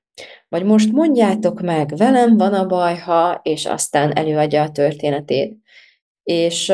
Vagy 0.48 0.64
most 0.64 0.92
mondjátok 0.92 1.62
meg, 1.62 1.94
velem 1.98 2.38
van 2.38 2.54
a 2.54 2.66
baj, 2.66 2.98
ha, 2.98 3.40
és 3.44 3.66
aztán 3.66 4.18
előadja 4.18 4.62
a 4.62 4.72
történetét. 4.72 5.58
És 6.24 6.70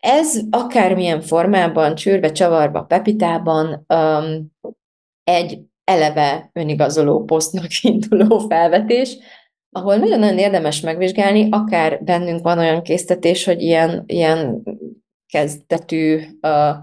ez 0.00 0.40
akármilyen 0.50 1.20
formában, 1.20 1.94
csűrve, 1.94 2.32
csavarba, 2.32 2.82
pepitában 2.82 3.86
egy 5.24 5.60
eleve 5.84 6.50
önigazoló 6.52 7.24
posztnak 7.24 7.80
induló 7.82 8.38
felvetés, 8.38 9.16
ahol 9.70 9.96
nagyon-nagyon 9.96 10.38
érdemes 10.38 10.80
megvizsgálni, 10.80 11.48
akár 11.50 12.04
bennünk 12.04 12.42
van 12.42 12.58
olyan 12.58 12.82
késztetés, 12.82 13.44
hogy 13.44 13.62
ilyen, 13.62 14.04
ilyen 14.06 14.62
kezdetű 15.26 16.20
uh, 16.40 16.76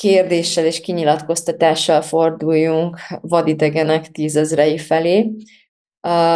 kérdéssel 0.00 0.64
és 0.64 0.80
kinyilatkoztatással 0.80 2.00
forduljunk 2.00 2.98
vadidegenek 3.20 4.10
tízezrei 4.10 4.78
felé, 4.78 5.30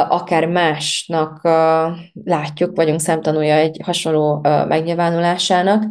akár 0.08 0.46
másnak 0.46 1.40
látjuk, 2.24 2.76
vagyunk 2.76 3.00
szemtanúja 3.00 3.54
egy 3.54 3.80
hasonló 3.84 4.40
megnyilvánulásának, 4.68 5.84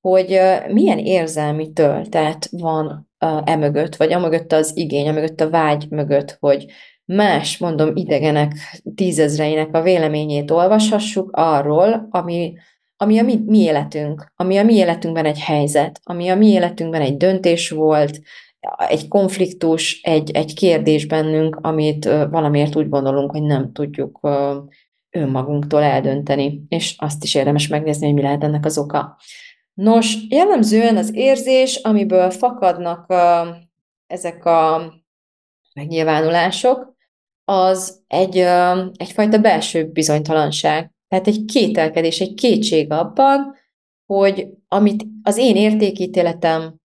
hogy 0.00 0.40
milyen 0.68 0.98
érzelmi 0.98 1.72
töltet 1.72 2.48
van 2.50 3.10
emögött, 3.44 3.96
vagy 3.96 4.12
amögött 4.12 4.52
az 4.52 4.76
igény, 4.76 5.08
amögött 5.08 5.40
a 5.40 5.50
vágy 5.50 5.86
mögött, 5.90 6.36
hogy 6.40 6.66
más, 7.04 7.58
mondom, 7.58 7.96
idegenek 7.96 8.52
tízezreinek 8.94 9.74
a 9.74 9.82
véleményét 9.82 10.50
olvashassuk 10.50 11.30
arról, 11.32 12.08
ami 12.10 12.54
ami 13.04 13.18
a 13.18 13.22
mi, 13.22 13.42
mi 13.46 13.58
életünk, 13.58 14.32
ami 14.36 14.56
a 14.56 14.62
mi 14.62 14.74
életünkben 14.74 15.24
egy 15.24 15.40
helyzet, 15.40 16.00
ami 16.02 16.28
a 16.28 16.36
mi 16.36 16.46
életünkben 16.46 17.00
egy 17.00 17.16
döntés 17.16 17.70
volt, 17.70 18.20
egy 18.88 19.08
konfliktus, 19.08 20.00
egy, 20.02 20.30
egy 20.30 20.54
kérdés 20.54 21.06
bennünk, 21.06 21.58
amit 21.62 22.04
valamiért 22.04 22.76
úgy 22.76 22.88
gondolunk, 22.88 23.30
hogy 23.30 23.42
nem 23.42 23.72
tudjuk 23.72 24.20
önmagunktól 25.10 25.82
eldönteni, 25.82 26.62
és 26.68 26.94
azt 26.98 27.24
is 27.24 27.34
érdemes 27.34 27.68
megnézni, 27.68 28.06
hogy 28.06 28.14
mi 28.14 28.22
lehet 28.22 28.44
ennek 28.44 28.64
az 28.64 28.78
oka. 28.78 29.16
Nos, 29.74 30.16
jellemzően 30.28 30.96
az 30.96 31.14
érzés, 31.14 31.76
amiből 31.76 32.30
fakadnak 32.30 33.14
ezek 34.06 34.44
a 34.44 34.92
megnyilvánulások, 35.74 36.96
az 37.44 38.02
egy, 38.06 38.36
egyfajta 38.96 39.38
belső 39.38 39.90
bizonytalanság. 39.90 40.93
Tehát 41.14 41.28
egy 41.28 41.44
kételkedés, 41.44 42.20
egy 42.20 42.34
kétség 42.34 42.92
abban, 42.92 43.56
hogy 44.06 44.48
amit 44.68 45.06
az 45.22 45.36
én 45.36 45.56
értékítéletem 45.56 46.76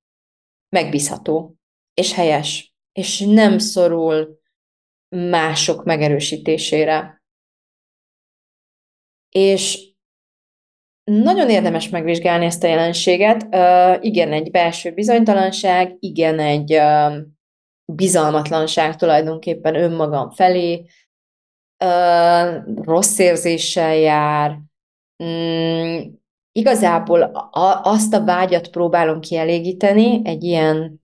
megbízható, 0.75 1.55
és 1.93 2.13
helyes, 2.13 2.73
és 2.91 3.19
nem 3.19 3.57
szorul 3.57 4.39
mások 5.15 5.83
megerősítésére. 5.83 7.23
És 9.29 9.93
nagyon 11.03 11.49
érdemes 11.49 11.89
megvizsgálni 11.89 12.45
ezt 12.45 12.63
a 12.63 12.67
jelenséget. 12.67 13.43
Igen, 14.03 14.33
egy 14.33 14.51
belső 14.51 14.93
bizonytalanság, 14.93 15.95
igen, 15.99 16.39
egy 16.39 16.73
uh, 16.73 17.17
bizalmatlanság 17.85 18.95
tulajdonképpen 18.95 19.75
önmagam 19.75 20.29
felé, 20.29 20.85
rossz 22.83 23.17
érzéssel 23.17 23.95
jár, 23.95 24.59
mm, 25.23 25.99
igazából 26.51 27.49
azt 27.83 28.13
a 28.13 28.23
vágyat 28.23 28.67
próbálom 28.69 29.19
kielégíteni 29.19 30.21
egy 30.23 30.43
ilyen 30.43 31.01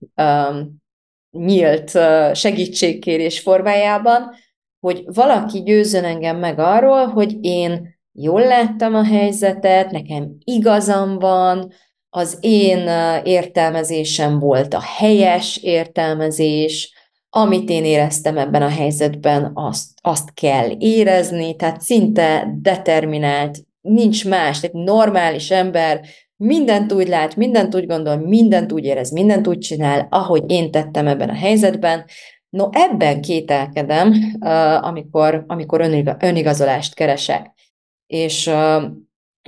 nyílt 1.30 1.98
segítségkérés 2.32 3.40
formájában, 3.40 4.34
hogy 4.80 5.04
valaki 5.06 5.62
győzön 5.62 6.04
engem 6.04 6.36
meg 6.36 6.58
arról, 6.58 7.06
hogy 7.06 7.44
én 7.44 7.98
jól 8.12 8.40
láttam 8.40 8.94
a 8.94 9.04
helyzetet, 9.04 9.90
nekem 9.90 10.36
igazam 10.44 11.18
van, 11.18 11.72
az 12.10 12.38
én 12.40 12.88
értelmezésem 13.24 14.38
volt 14.38 14.74
a 14.74 14.80
helyes 14.80 15.56
értelmezés, 15.56 16.95
amit 17.36 17.70
én 17.70 17.84
éreztem 17.84 18.38
ebben 18.38 18.62
a 18.62 18.68
helyzetben, 18.68 19.50
azt, 19.54 19.88
azt 20.00 20.34
kell 20.34 20.70
érezni, 20.78 21.56
tehát 21.56 21.80
szinte 21.80 22.54
determinált, 22.60 23.58
nincs 23.80 24.28
más, 24.28 24.62
egy 24.62 24.72
normális 24.72 25.50
ember 25.50 26.00
mindent 26.36 26.92
úgy 26.92 27.08
lát, 27.08 27.36
mindent 27.36 27.74
úgy 27.74 27.86
gondol, 27.86 28.16
mindent 28.16 28.72
úgy 28.72 28.84
érez, 28.84 29.10
mindent 29.10 29.46
úgy 29.46 29.58
csinál, 29.58 30.06
ahogy 30.10 30.50
én 30.50 30.70
tettem 30.70 31.06
ebben 31.06 31.28
a 31.28 31.34
helyzetben. 31.34 32.04
No, 32.48 32.68
ebben 32.72 33.20
kételkedem, 33.20 34.14
amikor, 34.80 35.44
amikor 35.46 35.80
önigazolást 36.18 36.94
keresek. 36.94 37.52
És 38.06 38.50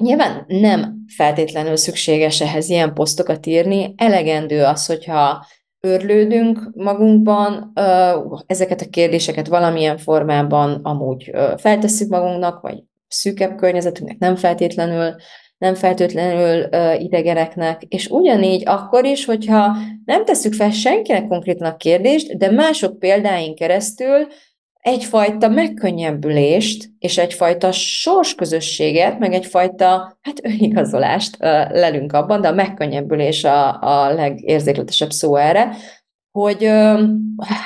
nyilván 0.00 0.44
nem 0.46 1.04
feltétlenül 1.16 1.76
szükséges 1.76 2.40
ehhez 2.40 2.68
ilyen 2.68 2.94
posztokat 2.94 3.46
írni, 3.46 3.94
elegendő 3.96 4.64
az, 4.64 4.86
hogyha 4.86 5.46
örlődünk 5.80 6.70
magunkban, 6.74 7.72
ezeket 8.46 8.80
a 8.80 8.88
kérdéseket 8.90 9.48
valamilyen 9.48 9.98
formában 9.98 10.80
amúgy 10.82 11.30
feltesszük 11.56 12.08
magunknak, 12.08 12.60
vagy 12.60 12.82
szűkebb 13.08 13.56
környezetünknek 13.56 14.18
nem 14.18 14.36
feltétlenül, 14.36 15.14
nem 15.58 15.74
feltétlenül 15.74 16.68
idegeneknek, 16.98 17.82
és 17.82 18.06
ugyanígy 18.06 18.62
akkor 18.66 19.04
is, 19.04 19.24
hogyha 19.24 19.76
nem 20.04 20.24
tesszük 20.24 20.52
fel 20.52 20.70
senkinek 20.70 21.26
konkrétan 21.26 21.66
a 21.66 21.76
kérdést, 21.76 22.36
de 22.36 22.50
mások 22.50 22.98
példáin 22.98 23.54
keresztül 23.54 24.26
egyfajta 24.78 25.48
megkönnyebbülést, 25.48 26.90
és 26.98 27.18
egyfajta 27.18 27.72
sorsközösséget, 27.72 29.18
meg 29.18 29.32
egyfajta 29.32 30.18
hát 30.20 30.44
önigazolást 30.44 31.36
lelünk 31.70 32.12
abban, 32.12 32.40
de 32.40 32.48
a 32.48 32.52
megkönnyebbülés 32.54 33.44
a, 33.44 33.82
a 33.82 34.12
legérzékletesebb 34.12 35.10
szó 35.10 35.36
erre, 35.36 35.76
hogy 36.30 36.64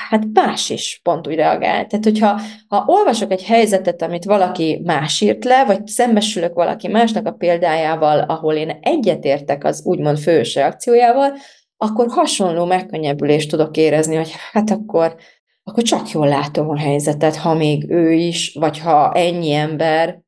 hát 0.09 0.27
más 0.33 0.71
is 0.71 1.01
pont 1.03 1.29
úgy 1.29 1.35
reagál. 1.35 1.87
Tehát, 1.87 2.05
hogyha 2.05 2.41
ha 2.69 2.85
olvasok 2.87 3.33
egy 3.33 3.45
helyzetet, 3.45 4.03
amit 4.03 4.25
valaki 4.25 4.83
más 4.85 5.21
írt 5.21 5.45
le, 5.45 5.65
vagy 5.65 5.87
szembesülök 5.87 6.55
valaki 6.55 6.89
másnak 6.89 7.27
a 7.27 7.33
példájával, 7.33 8.21
ahol 8.21 8.55
én 8.55 8.79
egyetértek 8.83 9.65
az 9.65 9.83
úgymond 9.85 10.19
fős 10.19 10.55
reakciójával, 10.55 11.33
akkor 11.77 12.07
hasonló 12.09 12.65
megkönnyebbülést 12.65 13.51
tudok 13.51 13.77
érezni, 13.77 14.17
hogy 14.17 14.33
hát 14.53 14.71
akkor, 14.71 15.17
akkor 15.63 15.83
csak 15.83 16.11
jól 16.11 16.29
látom 16.29 16.69
a 16.69 16.79
helyzetet, 16.79 17.37
ha 17.37 17.55
még 17.55 17.91
ő 17.91 18.13
is, 18.13 18.55
vagy 18.55 18.79
ha 18.79 19.13
ennyi 19.13 19.53
ember. 19.53 20.21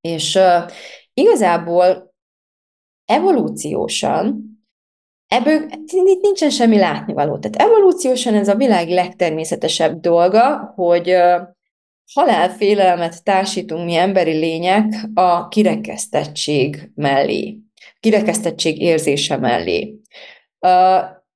És 0.00 0.34
uh, 0.34 0.70
igazából 1.14 2.14
evolúciósan 3.04 4.52
Ebből 5.34 5.68
itt 5.86 6.22
nincsen 6.22 6.50
semmi 6.50 6.78
látnivaló. 6.78 7.38
Tehát 7.38 7.70
evolúciósan 7.70 8.34
ez 8.34 8.48
a 8.48 8.54
világ 8.54 8.88
legtermészetesebb 8.88 10.00
dolga, 10.00 10.72
hogy 10.74 11.16
halálfélelmet 12.12 13.24
társítunk 13.24 13.84
mi 13.84 13.94
emberi 13.94 14.32
lények 14.32 15.08
a 15.14 15.48
kirekesztettség 15.48 16.90
mellé, 16.94 17.58
kirekesztettség 18.00 18.80
érzése 18.80 19.36
mellé. 19.36 20.00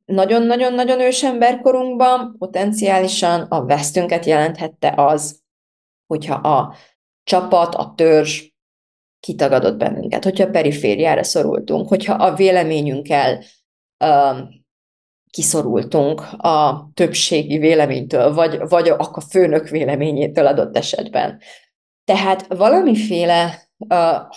Nagyon-nagyon-nagyon 0.08 1.00
ősemberkorunkban 1.00 2.36
potenciálisan 2.38 3.40
a 3.40 3.64
vesztünket 3.64 4.24
jelenthette 4.24 4.92
az, 4.96 5.40
hogyha 6.06 6.34
a 6.34 6.74
csapat, 7.24 7.74
a 7.74 7.92
törzs 7.96 8.48
kitagadott 9.20 9.76
bennünket, 9.76 10.24
hogyha 10.24 10.44
a 10.44 10.50
perifériára 10.50 11.22
szorultunk, 11.22 11.88
hogyha 11.88 12.14
a 12.14 12.34
véleményünkkel 12.34 13.42
kiszorultunk 15.30 16.20
a 16.36 16.88
többségi 16.94 17.58
véleménytől, 17.58 18.34
vagy, 18.34 18.58
vagy 18.68 18.88
a 18.88 19.20
főnök 19.20 19.68
véleményétől 19.68 20.46
adott 20.46 20.76
esetben. 20.76 21.40
Tehát 22.04 22.46
valamiféle 22.54 23.68
uh, 23.76 24.30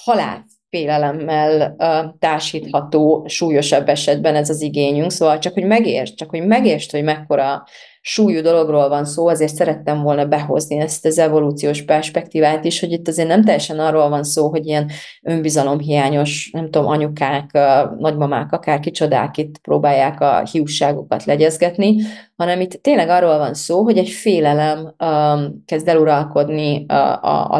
halálfélelemmel 0.72 1.76
uh, 1.78 2.14
társítható 2.20 3.26
súlyosabb 3.28 3.90
esetben 3.90 4.36
ez 4.36 4.50
az 4.50 4.62
igényünk, 4.62 5.12
szóval 5.12 5.38
csak, 5.38 5.54
hogy 5.54 5.66
megértsd, 5.66 6.16
csak, 6.16 6.30
hogy 6.30 6.46
megértsd, 6.46 6.92
hogy 6.92 7.04
mekkora 7.04 7.64
súlyú 8.04 8.42
dologról 8.42 8.90
van 8.90 9.06
szó, 9.06 9.28
azért 9.28 9.56
szerettem 9.56 10.02
volna 10.02 10.26
behozni 10.26 10.78
ezt 10.78 11.06
az 11.06 11.20
evolúciós 11.20 11.82
perspektívát 11.82 12.66
is, 12.66 12.80
hogy 12.80 12.92
itt 12.92 13.08
azért 13.08 13.28
nem 13.28 13.44
teljesen 13.44 13.80
arról 13.80 14.10
van 14.10 14.24
szó, 14.24 14.50
hogy 14.50 14.66
ilyen 14.66 14.90
önbizalomhiányos, 15.22 16.50
nem 16.54 16.70
tudom, 16.70 16.88
anyukák, 16.88 17.52
nagymamák, 17.98 18.52
akár 18.52 18.80
kicsodák 18.80 19.38
itt 19.38 19.58
próbálják 19.58 20.22
a 20.22 20.44
hiúságokat 20.52 21.26
legyezgetni, 21.26 21.96
hanem 22.36 22.62
itt 22.62 22.72
tényleg 22.72 23.10
arról 23.10 23.38
van 23.38 23.54
szó, 23.54 23.84
hogy 23.84 23.98
egy 23.98 24.10
félelem 24.10 24.80
um, 24.80 25.64
kezd 25.66 25.88
el 25.88 25.98
uralkodni 25.98 26.86
a, 26.88 26.94
a, 27.22 27.48
a 27.50 27.60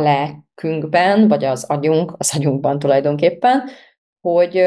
lelkünkben, 0.62 1.28
vagy 1.28 1.44
az 1.44 1.64
agyunk, 1.64 2.14
az 2.18 2.36
agyunkban 2.36 2.80
tulajdonképpen, 2.80 3.64
hogy 4.22 4.64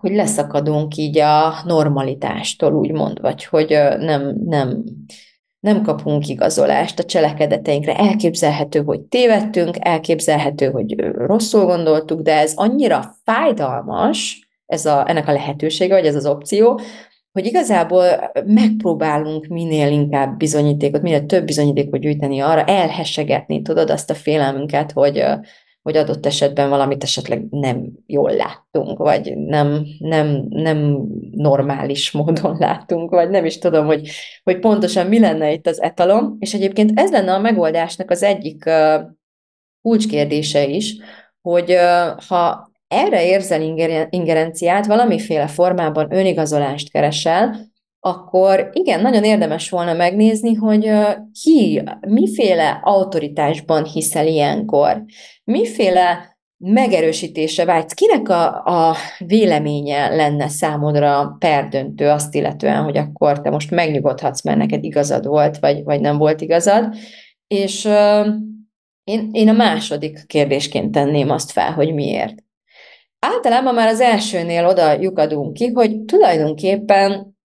hogy 0.00 0.14
leszakadunk 0.14 0.96
így 0.96 1.18
a 1.18 1.54
normalitástól, 1.64 2.72
úgymond, 2.72 3.20
vagy 3.20 3.44
hogy 3.44 3.68
nem, 3.98 4.36
nem, 4.44 4.84
nem 5.60 5.82
kapunk 5.82 6.28
igazolást 6.28 6.98
a 6.98 7.04
cselekedeteinkre. 7.04 7.96
Elképzelhető, 7.96 8.82
hogy 8.82 9.00
tévedtünk, 9.00 9.76
elképzelhető, 9.78 10.70
hogy 10.70 10.94
rosszul 11.00 11.64
gondoltuk, 11.64 12.20
de 12.20 12.38
ez 12.38 12.52
annyira 12.54 13.14
fájdalmas, 13.24 14.48
ez 14.66 14.86
a, 14.86 15.08
ennek 15.08 15.28
a 15.28 15.32
lehetősége, 15.32 15.94
vagy 15.94 16.06
ez 16.06 16.14
az 16.14 16.26
opció, 16.26 16.80
hogy 17.32 17.46
igazából 17.46 18.32
megpróbálunk 18.44 19.46
minél 19.46 19.88
inkább 19.88 20.36
bizonyítékot, 20.36 21.02
minél 21.02 21.26
több 21.26 21.44
bizonyítékot 21.44 22.00
gyűjteni 22.00 22.40
arra, 22.40 22.64
elhessegetni, 22.64 23.62
tudod, 23.62 23.90
azt 23.90 24.10
a 24.10 24.14
félelmünket, 24.14 24.92
hogy, 24.92 25.24
hogy 25.82 25.96
adott 25.96 26.26
esetben 26.26 26.68
valamit 26.68 27.02
esetleg 27.02 27.46
nem 27.50 27.86
jól 28.06 28.32
láttunk, 28.32 28.98
vagy 28.98 29.36
nem, 29.36 29.86
nem, 29.98 30.46
nem 30.48 31.06
normális 31.30 32.10
módon 32.10 32.56
láttunk, 32.66 33.10
vagy 33.10 33.30
nem 33.30 33.44
is 33.44 33.58
tudom, 33.58 33.86
hogy, 33.86 34.08
hogy 34.42 34.58
pontosan 34.58 35.06
mi 35.06 35.20
lenne 35.20 35.52
itt 35.52 35.66
az 35.66 35.82
etalom, 35.82 36.36
és 36.38 36.54
egyébként 36.54 36.98
ez 36.98 37.10
lenne 37.10 37.34
a 37.34 37.40
megoldásnak 37.40 38.10
az 38.10 38.22
egyik 38.22 38.70
kulcskérdése 39.82 40.66
is, 40.66 40.96
hogy 41.40 41.76
ha 42.28 42.71
erre 42.92 43.26
érzel 43.26 43.60
ingerenciát, 44.10 44.86
valamiféle 44.86 45.46
formában 45.46 46.14
önigazolást 46.14 46.90
keresel, 46.90 47.70
akkor 48.00 48.70
igen, 48.72 49.00
nagyon 49.00 49.24
érdemes 49.24 49.70
volna 49.70 49.92
megnézni, 49.92 50.54
hogy 50.54 50.90
ki, 51.42 51.82
miféle 52.00 52.80
autoritásban 52.82 53.84
hiszel 53.84 54.26
ilyenkor, 54.26 55.04
miféle 55.44 56.36
megerősítésre 56.64 57.64
vágysz, 57.64 57.92
kinek 57.92 58.28
a, 58.28 58.64
a 58.64 58.96
véleménye 59.18 60.14
lenne 60.14 60.48
számodra 60.48 61.36
perdöntő 61.38 62.08
azt 62.08 62.34
illetően, 62.34 62.82
hogy 62.82 62.96
akkor 62.96 63.40
te 63.40 63.50
most 63.50 63.70
megnyugodhatsz, 63.70 64.42
mert 64.42 64.58
neked 64.58 64.84
igazad 64.84 65.26
volt, 65.26 65.58
vagy, 65.58 65.84
vagy 65.84 66.00
nem 66.00 66.18
volt 66.18 66.40
igazad, 66.40 66.94
és 67.46 67.84
én, 69.04 69.28
én 69.32 69.48
a 69.48 69.52
második 69.52 70.26
kérdésként 70.26 70.92
tenném 70.92 71.30
azt 71.30 71.50
fel, 71.50 71.72
hogy 71.72 71.94
miért. 71.94 72.41
Általában 73.26 73.74
már 73.74 73.88
az 73.88 74.00
elsőnél 74.00 74.66
oda 74.66 74.92
lyukadunk 74.92 75.52
ki, 75.52 75.70
hogy 75.74 76.00
tulajdonképpen 76.00 77.36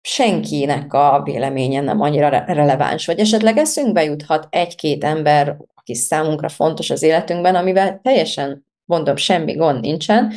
senkinek 0.00 0.92
a 0.92 1.20
véleménye 1.24 1.80
nem 1.80 2.00
annyira 2.00 2.28
releváns, 2.28 3.06
vagy 3.06 3.18
esetleg 3.18 3.56
eszünkbe 3.56 4.04
juthat 4.04 4.46
egy-két 4.50 5.04
ember, 5.04 5.56
aki 5.74 5.94
számunkra 5.94 6.48
fontos 6.48 6.90
az 6.90 7.02
életünkben, 7.02 7.54
amivel 7.54 8.00
teljesen, 8.02 8.66
mondom, 8.84 9.16
semmi 9.16 9.52
gond 9.52 9.80
nincsen, 9.80 10.32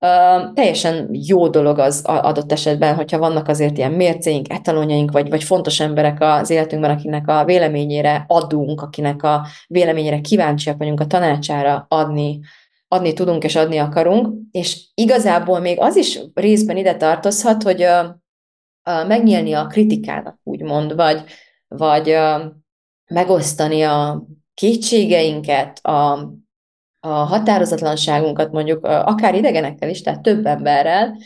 Uh, 0.00 0.52
teljesen 0.54 1.08
jó 1.12 1.48
dolog 1.48 1.78
az 1.78 2.02
adott 2.04 2.52
esetben, 2.52 2.94
hogyha 2.94 3.18
vannak 3.18 3.48
azért 3.48 3.76
ilyen 3.76 3.92
mércéink, 3.92 4.52
etalonjaink, 4.52 5.10
vagy, 5.10 5.28
vagy 5.28 5.44
fontos 5.44 5.80
emberek 5.80 6.16
az 6.20 6.50
életünkben, 6.50 6.90
akinek 6.90 7.28
a 7.28 7.44
véleményére 7.44 8.24
adunk, 8.28 8.82
akinek 8.82 9.22
a 9.22 9.46
véleményére 9.66 10.20
kíváncsiak 10.20 10.78
vagyunk, 10.78 11.00
a 11.00 11.06
tanácsára 11.06 11.86
adni, 11.88 12.40
adni 12.88 13.12
tudunk 13.12 13.44
és 13.44 13.56
adni 13.56 13.78
akarunk, 13.78 14.34
és 14.50 14.86
igazából 14.94 15.60
még 15.60 15.80
az 15.80 15.96
is 15.96 16.20
részben 16.34 16.76
ide 16.76 16.96
tartozhat, 16.96 17.62
hogy 17.62 17.82
uh, 17.82 19.06
megnyílni 19.06 19.52
a 19.52 19.66
kritikának, 19.66 20.40
úgymond, 20.42 20.94
vagy, 20.94 21.24
vagy 21.68 22.16
megosztani 23.08 23.82
a 23.82 24.26
kétségeinket, 24.54 25.78
a, 25.82 26.12
a 27.00 27.08
határozatlanságunkat 27.08 28.52
mondjuk 28.52 28.84
akár 28.84 29.34
idegenekkel 29.34 29.88
is, 29.88 30.02
tehát 30.02 30.22
több 30.22 30.46
emberrel, 30.46 31.16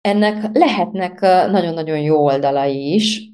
ennek 0.00 0.48
lehetnek 0.52 1.20
nagyon-nagyon 1.50 1.98
jó 1.98 2.24
oldalai 2.24 2.94
is. 2.94 3.28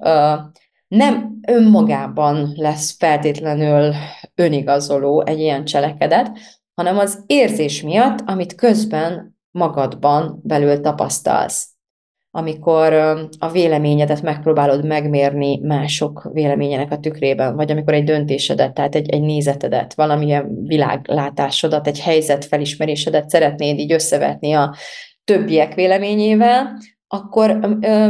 Nem 0.87 1.39
önmagában 1.47 2.51
lesz 2.55 2.97
feltétlenül 2.97 3.93
önigazoló 4.35 5.25
egy 5.25 5.39
ilyen 5.39 5.65
cselekedet, 5.65 6.37
hanem 6.75 6.97
az 6.97 7.23
érzés 7.27 7.81
miatt, 7.81 8.19
amit 8.25 8.55
közben 8.55 9.37
magadban 9.51 10.39
belül 10.43 10.79
tapasztalsz. 10.79 11.67
Amikor 12.35 12.93
a 13.39 13.51
véleményedet 13.51 14.21
megpróbálod 14.21 14.85
megmérni 14.85 15.59
mások 15.59 16.29
véleményének 16.31 16.91
a 16.91 16.99
tükrében, 16.99 17.55
vagy 17.55 17.71
amikor 17.71 17.93
egy 17.93 18.03
döntésedet, 18.03 18.73
tehát 18.73 18.95
egy, 18.95 19.09
egy 19.09 19.21
nézetedet, 19.21 19.93
valamilyen 19.93 20.63
világlátásodat, 20.65 21.87
egy 21.87 21.99
helyzet 21.99 22.45
felismerésedet 22.45 23.29
szeretnéd 23.29 23.79
így 23.79 23.91
összevetni 23.91 24.53
a 24.53 24.75
többiek 25.23 25.73
véleményével, 25.73 26.77
akkor 27.07 27.59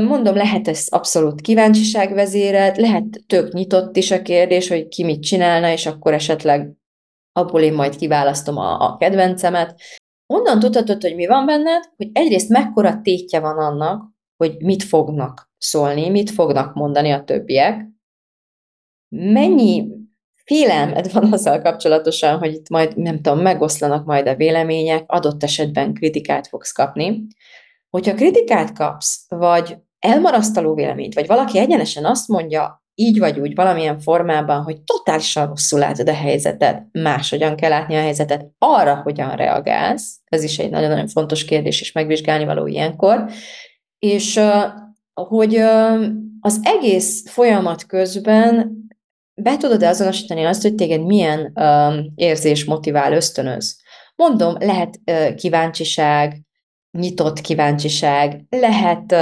mondom, 0.08 0.36
lehet 0.36 0.68
ez 0.68 0.88
abszolút 0.90 1.42
kíváncsiság 1.42 2.14
vezérelt, 2.14 2.78
lehet 2.78 3.06
tök 3.28 3.54
nyitott 3.54 3.98
is 3.98 4.12
a 4.12 4.22
kérdés, 4.22 4.68
hogy 4.68 4.88
ki 4.88 5.04
mit 5.04 5.22
csinálna, 5.22 5.72
és 5.72 5.86
akkor 5.86 6.14
esetleg 6.14 6.72
abból 7.34 7.62
én 7.62 7.74
majd 7.74 7.96
kiválasztom 7.96 8.58
a, 8.58 8.80
a 8.80 8.98
kedvencemet. 8.98 9.82
Onnan 10.34 10.60
tudhatod, 10.60 11.02
hogy 11.02 11.16
mi 11.16 11.26
van 11.26 11.46
benned, 11.46 11.84
hogy 11.96 12.10
egyrészt 12.14 12.50
mekkora 12.50 13.02
tétje 13.02 13.40
van 13.40 13.58
annak, 13.58 14.12
hogy 14.38 14.58
mit 14.60 14.84
fognak 14.84 15.52
szólni, 15.58 16.10
mit 16.10 16.30
fognak 16.30 16.74
mondani 16.74 17.12
a 17.12 17.24
többiek, 17.24 17.86
mennyi 19.16 19.88
félelmed 20.46 21.12
van 21.12 21.34
azzal 21.34 21.62
kapcsolatosan, 21.62 22.38
hogy 22.38 22.54
itt 22.54 22.70
majd, 22.70 22.98
nem 22.98 23.22
tudom, 23.22 23.40
megoszlanak 23.40 24.06
majd 24.06 24.28
a 24.28 24.36
vélemények, 24.36 25.04
adott 25.08 25.44
esetben 25.44 25.94
kritikát 25.94 26.48
fogsz 26.48 26.72
kapni. 26.72 27.28
Hogyha 27.90 28.14
kritikát 28.14 28.74
kapsz, 28.74 29.26
vagy 29.30 29.78
elmarasztaló 30.00 30.74
véleményt, 30.74 31.14
vagy 31.14 31.28
valaki 31.28 31.58
egyenesen 31.58 32.06
azt 32.06 32.28
mondja, 32.28 32.83
így 32.96 33.20
vagy 33.20 33.40
úgy, 33.40 33.56
valamilyen 33.56 34.00
formában, 34.00 34.64
hogy 34.64 34.82
totálisan 34.82 35.48
rosszul 35.48 35.80
látod 35.80 36.10
a 36.10 36.14
helyzetet, 36.14 36.84
máshogyan 36.92 37.56
kell 37.56 37.70
látni 37.70 37.96
a 37.96 38.02
helyzetet, 38.02 38.50
arra 38.58 38.96
hogyan 38.96 39.36
reagálsz, 39.36 40.20
ez 40.26 40.44
is 40.44 40.60
egy 40.60 40.70
nagyon-nagyon 40.70 41.08
fontos 41.08 41.46
kérdés, 41.46 41.82
és 41.82 41.92
megvizsgálni 41.92 42.46
való 42.46 42.68
ilyenkor, 42.68 43.26
és 44.00 44.40
hogy 45.14 45.56
az 46.40 46.60
egész 46.64 47.30
folyamat 47.30 47.86
közben 47.86 48.72
be 49.42 49.58
tudod-e 49.58 49.88
azonosítani 49.88 50.44
azt, 50.44 50.62
hogy 50.62 50.76
téged 50.76 51.06
milyen 51.06 51.54
érzés 52.16 52.66
motivál, 52.66 53.14
ösztönöz? 53.14 53.82
Mondom, 54.16 54.56
lehet 54.60 55.00
kíváncsiság, 55.36 56.42
nyitott 56.98 57.42
kíváncsiság, 57.42 58.46
lehet 58.50 59.16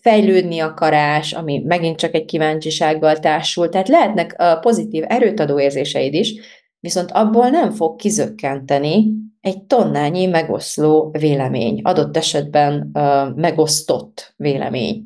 fejlődni 0.00 0.58
akarás, 0.58 1.32
ami 1.32 1.62
megint 1.66 1.96
csak 1.96 2.14
egy 2.14 2.24
kíváncsisággal 2.24 3.18
társul, 3.18 3.68
tehát 3.68 3.88
lehetnek 3.88 4.36
pozitív 4.60 5.04
erőtadó 5.06 5.60
érzéseid 5.60 6.14
is, 6.14 6.34
viszont 6.80 7.10
abból 7.10 7.48
nem 7.48 7.70
fog 7.70 7.96
kizökkenteni 7.96 9.12
egy 9.40 9.62
tonnányi 9.62 10.26
megoszló 10.26 11.10
vélemény, 11.18 11.80
adott 11.82 12.16
esetben 12.16 12.90
megosztott 13.36 14.34
vélemény. 14.36 15.04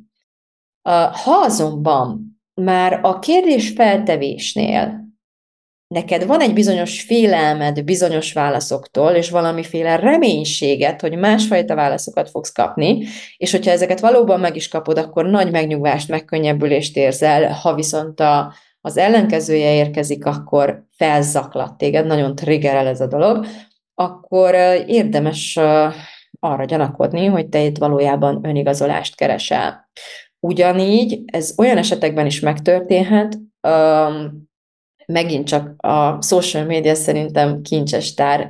Ha 1.12 1.31
azonban 1.45 2.38
már 2.55 3.01
a 3.03 3.19
kérdés 3.19 3.71
feltevésnél 3.71 5.06
neked 5.88 6.27
van 6.27 6.40
egy 6.40 6.53
bizonyos 6.53 7.03
félelmed 7.03 7.85
bizonyos 7.85 8.33
válaszoktól, 8.33 9.11
és 9.11 9.31
valamiféle 9.31 9.96
reménységet, 9.96 11.01
hogy 11.01 11.18
másfajta 11.18 11.75
válaszokat 11.75 12.31
fogsz 12.31 12.53
kapni, 12.53 13.05
és 13.37 13.51
hogyha 13.51 13.70
ezeket 13.70 14.01
valóban 14.01 14.40
meg 14.40 14.57
is 14.57 14.68
kapod, 14.68 14.99
akkor 14.99 15.27
nagy 15.27 15.51
megnyugvást, 15.51 16.09
megkönnyebbülést 16.09 16.96
érzel, 16.96 17.53
ha 17.53 17.75
viszont 17.75 18.20
a, 18.20 18.55
az 18.81 18.96
ellenkezője 18.96 19.75
érkezik, 19.75 20.25
akkor 20.25 20.85
felzaklat 20.96 21.77
téged, 21.79 22.07
nagyon 22.07 22.35
triggerel 22.35 22.87
ez 22.87 23.01
a 23.01 23.07
dolog, 23.07 23.46
akkor 23.94 24.55
érdemes 24.87 25.59
arra 26.40 26.64
gyanakodni, 26.64 27.27
hogy 27.27 27.49
te 27.49 27.64
itt 27.64 27.79
valójában 27.79 28.40
önigazolást 28.42 29.16
keresel. 29.16 29.90
Ugyanígy 30.40 31.22
ez 31.27 31.55
olyan 31.59 31.77
esetekben 31.77 32.27
is 32.27 32.40
megtörténhet, 32.40 33.38
megint 35.07 35.47
csak 35.47 35.75
a 35.77 36.23
social 36.23 36.64
media 36.64 36.95
szerintem 36.95 37.62
kincses 37.62 38.14
tár 38.14 38.49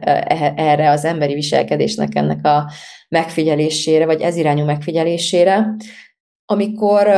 erre 0.57 0.91
az 0.91 1.05
emberi 1.05 1.35
viselkedésnek, 1.35 2.15
ennek 2.15 2.47
a 2.47 2.71
megfigyelésére, 3.09 4.07
vagy 4.07 4.21
ez 4.21 4.37
irányú 4.37 4.65
megfigyelésére, 4.65 5.77
amikor 6.45 7.09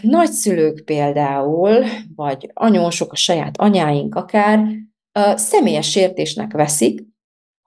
nagyszülők 0.00 0.84
például, 0.84 1.84
vagy 2.14 2.50
anyósok, 2.54 3.12
a 3.12 3.16
saját 3.16 3.56
anyáink 3.56 4.14
akár, 4.14 4.66
személyes 5.34 5.90
sértésnek 5.90 6.52
veszik, 6.52 7.02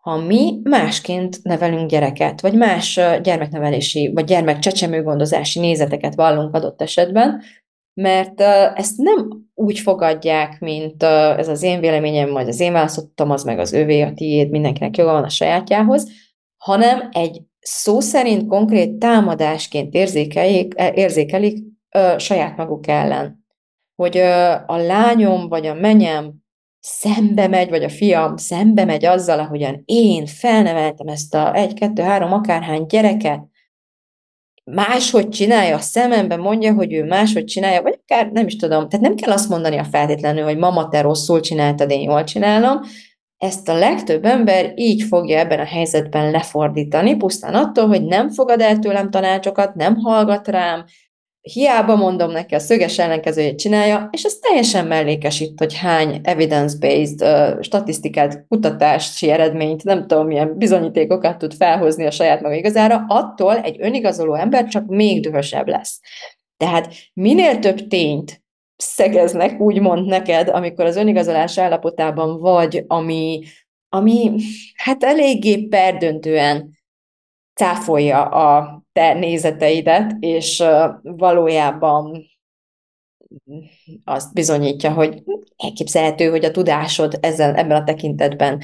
ha 0.02 0.18
mi 0.18 0.60
másként 0.64 1.44
nevelünk 1.44 1.90
gyereket, 1.90 2.42
vagy 2.42 2.54
más 2.54 3.00
gyermeknevelési, 3.22 4.12
vagy 4.14 4.24
gyermekcsecsemőgondozási 4.24 5.60
nézeteket 5.60 6.16
vallunk 6.16 6.56
adott 6.56 6.82
esetben, 6.82 7.42
mert 8.02 8.42
ezt 8.76 8.98
nem 8.98 9.30
úgy 9.54 9.80
fogadják, 9.80 10.60
mint 10.60 11.04
ez 11.04 11.48
az 11.48 11.64
én 11.64 11.80
véleményem, 11.80 12.30
majd 12.30 12.48
az 12.48 12.60
én 12.60 12.72
választottam, 12.72 13.30
az 13.30 13.44
meg 13.44 13.60
az 13.60 13.74
övé, 13.74 14.02
a 14.02 14.14
tiéd, 14.14 14.50
mindenkinek 14.50 14.98
joga 14.98 15.12
van 15.12 15.24
a 15.24 15.30
sajátjához, 15.30 16.10
hanem 16.58 17.10
egy 17.12 17.42
szó 17.60 18.00
szerint 18.00 18.48
konkrét 18.48 18.94
támadásként 18.94 19.94
érzékelik, 19.94 20.74
e, 20.76 20.92
érzékelik 20.96 21.64
ö, 21.92 22.16
saját 22.18 22.58
maguk 22.58 22.88
ellen. 22.88 23.46
Hogy 23.96 24.18
ö, 24.18 24.52
a 24.66 24.78
lányom 24.78 25.48
vagy 25.48 25.66
a 25.66 25.74
menyem 25.74 26.34
szembe 26.80 27.48
megy, 27.48 27.70
vagy 27.70 27.84
a 27.84 27.90
fiam 27.90 28.38
szembe 28.38 28.86
megy 28.86 29.06
azzal, 29.06 29.40
ahogyan 29.40 29.82
én 29.86 30.26
felneveltem 30.26 31.08
ezt 31.08 31.36
a 31.36 31.56
egy, 31.56 31.74
kettő, 31.74 32.02
három, 32.02 32.34
akárhány 32.34 32.86
gyereket, 32.86 33.42
máshogy 34.72 35.30
csinálja, 35.30 35.76
a 35.76 35.80
szemembe 35.80 36.36
mondja, 36.36 36.74
hogy 36.74 36.94
ő 36.94 37.04
máshogy 37.04 37.46
csinálja, 37.46 37.82
vagy 37.82 38.00
akár 38.04 38.32
nem 38.32 38.46
is 38.46 38.56
tudom, 38.56 38.90
tehát 38.90 39.06
nem 39.06 39.16
kell 39.16 39.32
azt 39.32 39.50
mondani 39.50 39.78
a 39.78 39.84
feltétlenül, 39.84 40.44
hogy 40.44 40.58
mama, 40.58 40.90
te 40.90 41.02
rosszul 41.02 41.40
csináltad, 41.40 41.92
én 41.92 42.02
jól 42.02 42.24
csinálom, 42.24 42.82
ezt 43.38 43.70
a 43.70 43.78
legtöbb 43.78 44.26
ember 44.26 44.72
így 44.76 45.02
fogja 45.02 45.40
ebben 45.40 45.60
a 45.60 45.66
helyzetben 45.66 46.32
lefordítani, 46.32 47.16
pusztán 47.16 47.56
attól, 47.56 47.88
hogy 47.88 48.04
nem 48.04 48.30
fogad 48.30 48.62
el 48.62 48.80
tőlem 48.80 49.10
tanácsokat, 49.10 49.76
nem 49.76 49.96
hallgat 49.96 50.48
rám, 50.48 50.86
hiába 51.54 51.96
mondom 51.96 52.32
neki, 52.32 52.56
a 52.56 52.60
szöges 52.60 53.00
ellenkezőjét 53.00 53.58
csinálja, 53.58 54.10
és 54.12 54.24
ez 54.24 54.34
teljesen 54.34 54.88
mellékes 54.88 55.44
hogy 55.58 55.78
hány 55.78 56.20
evidence-based 56.24 57.22
uh, 57.22 57.62
statisztikát, 57.62 58.46
kutatási 58.48 59.30
eredményt, 59.30 59.84
nem 59.84 60.08
tudom, 60.08 60.28
milyen 60.28 60.58
bizonyítékokat 60.58 61.38
tud 61.38 61.54
felhozni 61.54 62.06
a 62.06 62.12
saját 62.12 62.42
maga 62.42 62.56
igazára, 62.56 63.06
attól 63.08 63.58
egy 63.58 63.76
önigazoló 63.80 64.34
ember 64.34 64.68
csak 64.68 64.86
még 64.86 65.22
dühösebb 65.22 65.68
lesz. 65.68 66.00
Tehát 66.58 66.94
minél 67.14 67.60
több 67.60 67.88
tényt 67.88 68.42
szegeznek, 68.76 69.60
úgymond 69.60 70.08
neked, 70.08 70.50
amikor 70.50 70.86
az 70.86 70.96
önigazolás 70.96 71.58
állapotában 71.58 72.40
vagy, 72.40 72.84
ami, 72.88 73.44
ami 73.90 74.32
hát 74.76 75.04
eléggé 75.04 75.58
perdöntően 75.58 76.76
cáfolja 77.54 78.26
a 78.26 78.77
te 78.98 79.14
nézeteidet, 79.14 80.16
és 80.20 80.64
valójában 81.02 82.30
azt 84.04 84.34
bizonyítja, 84.34 84.94
hogy 84.94 85.24
elképzelhető, 85.58 86.30
hogy 86.30 86.46
a 86.46 86.52
tudásod 86.52 87.18
ezzel, 87.22 87.56
ebben 87.56 87.82
a 87.82 87.84
tekintetben 87.84 88.62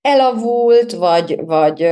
elavult, 0.00 0.92
vagy, 0.92 1.40
vagy, 1.44 1.88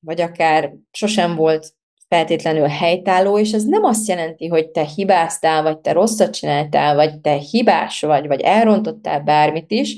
vagy 0.00 0.20
akár 0.20 0.72
sosem 0.90 1.34
volt 1.34 1.74
feltétlenül 2.08 2.66
helytálló, 2.66 3.38
és 3.38 3.52
ez 3.52 3.64
nem 3.64 3.84
azt 3.84 4.08
jelenti, 4.08 4.46
hogy 4.46 4.68
te 4.68 4.84
hibáztál, 4.84 5.62
vagy 5.62 5.78
te 5.78 5.92
rosszat 5.92 6.34
csináltál, 6.34 6.94
vagy 6.94 7.20
te 7.20 7.32
hibás 7.32 8.00
vagy, 8.00 8.26
vagy 8.26 8.40
elrontottál 8.40 9.20
bármit 9.20 9.70
is, 9.70 9.96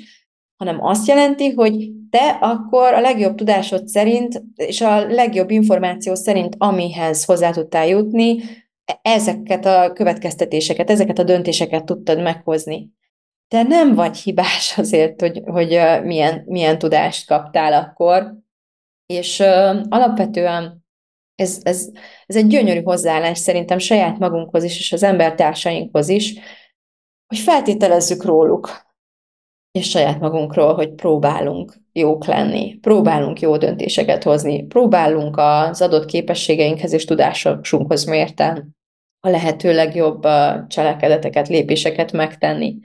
hanem 0.63 0.85
azt 0.85 1.07
jelenti, 1.07 1.51
hogy 1.51 1.91
te 2.11 2.39
akkor 2.41 2.95
a 2.95 3.01
legjobb 3.01 3.35
tudásod 3.35 3.89
szerint, 3.89 4.43
és 4.55 4.81
a 4.81 5.07
legjobb 5.07 5.51
információ 5.51 6.15
szerint, 6.15 6.55
amihez 6.59 7.25
hozzá 7.25 7.51
tudtál 7.51 7.87
jutni, 7.87 8.39
ezeket 9.03 9.67
a 9.67 9.93
következtetéseket, 9.93 10.91
ezeket 10.91 11.19
a 11.19 11.23
döntéseket 11.23 11.85
tudtad 11.85 12.23
meghozni. 12.23 12.91
Te 13.49 13.63
nem 13.63 13.95
vagy 13.95 14.17
hibás 14.17 14.75
azért, 14.79 15.21
hogy, 15.21 15.43
hogy 15.45 15.81
milyen, 16.05 16.43
milyen 16.47 16.79
tudást 16.79 17.27
kaptál 17.27 17.73
akkor, 17.73 18.35
és 19.07 19.39
uh, 19.39 19.81
alapvetően 19.89 20.85
ez, 21.35 21.59
ez, 21.63 21.89
ez 22.27 22.37
egy 22.37 22.47
gyönyörű 22.47 22.83
hozzáállás 22.83 23.39
szerintem 23.39 23.79
saját 23.79 24.19
magunkhoz 24.19 24.63
is, 24.63 24.79
és 24.79 24.93
az 24.93 25.03
embertársainkhoz 25.03 26.09
is, 26.09 26.35
hogy 27.27 27.39
feltételezzük 27.39 28.25
róluk, 28.25 28.92
és 29.73 29.89
saját 29.89 30.21
magunkról, 30.21 30.75
hogy 30.75 30.93
próbálunk 30.93 31.75
jók 31.93 32.25
lenni, 32.25 32.79
próbálunk 32.81 33.41
jó 33.41 33.57
döntéseket 33.57 34.23
hozni, 34.23 34.67
próbálunk 34.67 35.37
az 35.37 35.83
adott 35.83 36.05
képességeinkhez 36.05 36.93
és 36.93 37.05
tudásunkhoz 37.05 38.05
mérten 38.05 38.77
a 39.21 39.29
lehető 39.29 39.75
legjobb 39.75 40.27
cselekedeteket, 40.67 41.49
lépéseket 41.49 42.13
megtenni. 42.13 42.79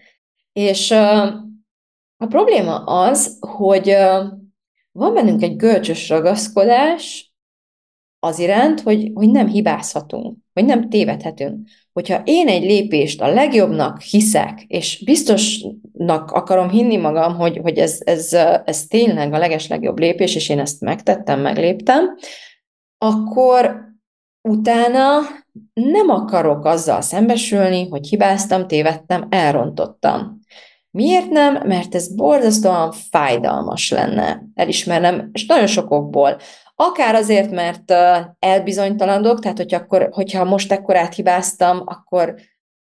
És 0.54 0.91
a 2.17 2.26
probléma 2.30 2.76
az, 2.84 3.38
hogy 3.39 3.95
van 4.91 5.13
bennünk 5.13 5.41
egy 5.41 5.56
görcsös 5.56 6.10
ragaszkodás 6.10 7.34
az 8.27 8.39
iránt, 8.39 8.81
hogy, 8.81 9.11
hogy 9.13 9.29
nem 9.29 9.47
hibázhatunk, 9.47 10.37
hogy 10.53 10.65
nem 10.65 10.89
tévedhetünk. 10.89 11.67
Hogyha 11.93 12.21
én 12.23 12.47
egy 12.47 12.63
lépést 12.63 13.21
a 13.21 13.33
legjobbnak 13.33 14.01
hiszek, 14.01 14.63
és 14.67 15.01
biztosnak 15.05 16.31
akarom 16.31 16.69
hinni 16.69 16.97
magam, 16.97 17.35
hogy, 17.35 17.59
hogy 17.61 17.77
ez, 17.77 17.97
ez, 18.03 18.33
ez 18.65 18.85
tényleg 18.87 19.33
a 19.33 19.37
legeslegjobb 19.37 19.99
lépés, 19.99 20.35
és 20.35 20.49
én 20.49 20.59
ezt 20.59 20.81
megtettem, 20.81 21.39
megléptem, 21.39 22.15
akkor 22.97 23.85
utána 24.41 25.19
nem 25.73 26.09
akarok 26.09 26.65
azzal 26.65 27.01
szembesülni, 27.01 27.87
hogy 27.89 28.07
hibáztam, 28.07 28.67
tévedtem, 28.67 29.27
elrontottam. 29.29 30.39
Miért 30.91 31.29
nem? 31.29 31.67
Mert 31.67 31.95
ez 31.95 32.15
borzasztóan 32.15 32.91
fájdalmas 32.91 33.91
lenne 33.91 34.43
elismernem, 34.53 35.29
és 35.33 35.45
nagyon 35.45 35.67
sokokból. 35.67 36.37
Akár 36.79 37.15
azért, 37.15 37.51
mert 37.51 37.93
elbizonytalanodok, 38.39 39.39
tehát 39.39 39.57
hogy 39.57 39.73
akkor, 39.73 40.09
hogyha 40.11 40.43
most 40.43 40.71
ekkorát 40.71 41.13
hibáztam, 41.13 41.81
akkor, 41.85 42.35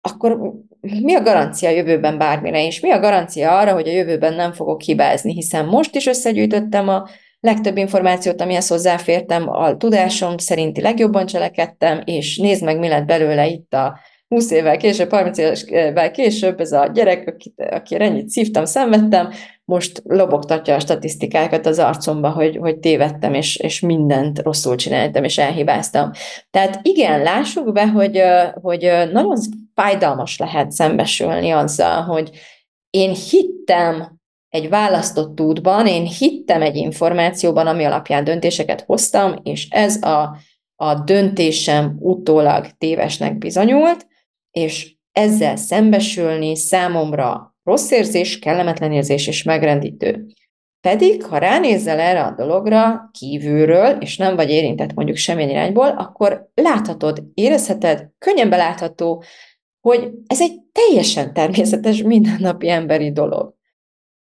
akkor 0.01 0.39
mi 0.81 1.15
a 1.15 1.23
garancia 1.23 1.69
a 1.69 1.73
jövőben 1.73 2.19
bármire 2.19 2.63
is? 2.63 2.81
Mi 2.81 2.91
a 2.91 3.01
garancia 3.01 3.59
arra, 3.59 3.73
hogy 3.73 3.89
a 3.89 3.93
jövőben 3.93 4.35
nem 4.35 4.53
fogok 4.53 4.81
hibázni? 4.81 5.33
Hiszen 5.33 5.65
most 5.67 5.95
is 5.95 6.07
összegyűjtöttem 6.07 6.89
a 6.89 7.09
legtöbb 7.41 7.77
információt, 7.77 8.41
amihez 8.41 8.69
hozzáfértem, 8.69 9.49
a 9.49 9.77
tudásom 9.77 10.39
szerinti 10.39 10.81
legjobban 10.81 11.27
cselekedtem, 11.27 12.01
és 12.05 12.39
nézd 12.39 12.65
meg, 12.65 12.79
mi 12.79 12.89
lett 12.89 13.07
belőle 13.07 13.47
itt 13.47 13.75
a 13.75 13.99
20 14.29 14.51
évvel 14.51 14.77
később, 14.77 15.11
30 15.11 15.39
évvel 15.69 16.11
később, 16.11 16.61
ez 16.61 16.73
a 16.73 16.87
gyerek, 16.87 17.29
akit, 17.29 17.61
aki 17.71 18.01
ennyit 18.01 18.29
szívtam, 18.29 18.65
szenvedtem, 18.65 19.31
most 19.73 20.03
lobogtatja 20.05 20.75
a 20.75 20.81
statisztikákat 20.81 21.67
az 21.67 21.79
arcomba, 21.79 22.31
hogy, 22.31 22.57
hogy 22.57 22.79
tévedtem, 22.79 23.35
és, 23.35 23.57
és 23.57 23.81
mindent 23.81 24.39
rosszul 24.39 24.77
csináltam, 24.77 25.25
és 25.25 25.39
elhibáztam. 25.39 26.11
Tehát 26.51 26.81
igen, 26.83 27.23
lássuk 27.23 27.73
be, 27.73 27.89
hogy, 27.89 28.23
hogy 28.63 28.93
nagyon 29.13 29.39
fájdalmas 29.75 30.39
lehet 30.39 30.71
szembesülni 30.73 31.51
azzal, 31.51 32.03
hogy 32.03 32.31
én 32.91 33.15
hittem 33.31 34.21
egy 34.49 34.69
választott 34.69 35.41
útban, 35.41 35.87
én 35.87 36.05
hittem 36.05 36.63
egy 36.63 36.77
információban, 36.77 37.67
ami 37.67 37.85
alapján 37.85 38.25
döntéseket 38.25 38.81
hoztam, 38.81 39.35
és 39.43 39.69
ez 39.71 40.03
a, 40.03 40.37
a 40.77 40.95
döntésem 40.95 41.97
utólag 41.99 42.67
tévesnek 42.79 43.39
bizonyult, 43.39 44.07
és 44.51 44.95
ezzel 45.13 45.57
szembesülni 45.57 46.57
számomra 46.57 47.52
rossz 47.65 47.91
érzés, 47.91 48.39
kellemetlen 48.39 48.93
érzés 48.93 49.27
és 49.27 49.43
megrendítő. 49.43 50.27
Pedig, 50.81 51.25
ha 51.25 51.39
ránézzel 51.39 51.99
erre 51.99 52.23
a 52.25 52.35
dologra 52.35 53.11
kívülről, 53.19 53.97
és 54.01 54.17
nem 54.17 54.37
vagy 54.37 54.51
érintett 54.51 54.95
mondjuk 54.95 55.17
semmilyen 55.17 55.51
irányból, 55.51 55.89
akkor 55.89 56.51
láthatod, 56.55 57.23
érezheted, 57.35 58.09
könnyen 58.19 58.51
belátható, 58.51 59.23
hogy 59.81 60.11
ez 60.27 60.41
egy 60.41 60.61
teljesen 60.73 61.33
természetes, 61.33 62.03
mindennapi 62.03 62.69
emberi 62.69 63.13
dolog. 63.13 63.55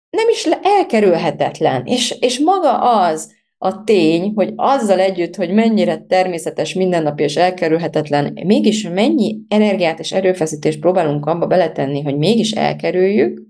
Nem 0.09 0.29
is 0.29 0.45
elkerülhetetlen, 0.61 1.85
és, 1.85 2.15
és 2.19 2.39
maga 2.39 2.79
az, 2.79 3.33
a 3.61 3.83
tény, 3.83 4.31
hogy 4.35 4.53
azzal 4.55 4.99
együtt, 4.99 5.35
hogy 5.35 5.53
mennyire 5.53 5.97
természetes, 5.97 6.73
mindennapi 6.73 7.23
és 7.23 7.35
elkerülhetetlen, 7.35 8.39
mégis 8.45 8.89
mennyi 8.89 9.39
energiát 9.47 9.99
és 9.99 10.11
erőfeszítést 10.11 10.79
próbálunk 10.79 11.25
abba 11.25 11.47
beletenni, 11.47 12.01
hogy 12.01 12.17
mégis 12.17 12.51
elkerüljük, 12.51 13.47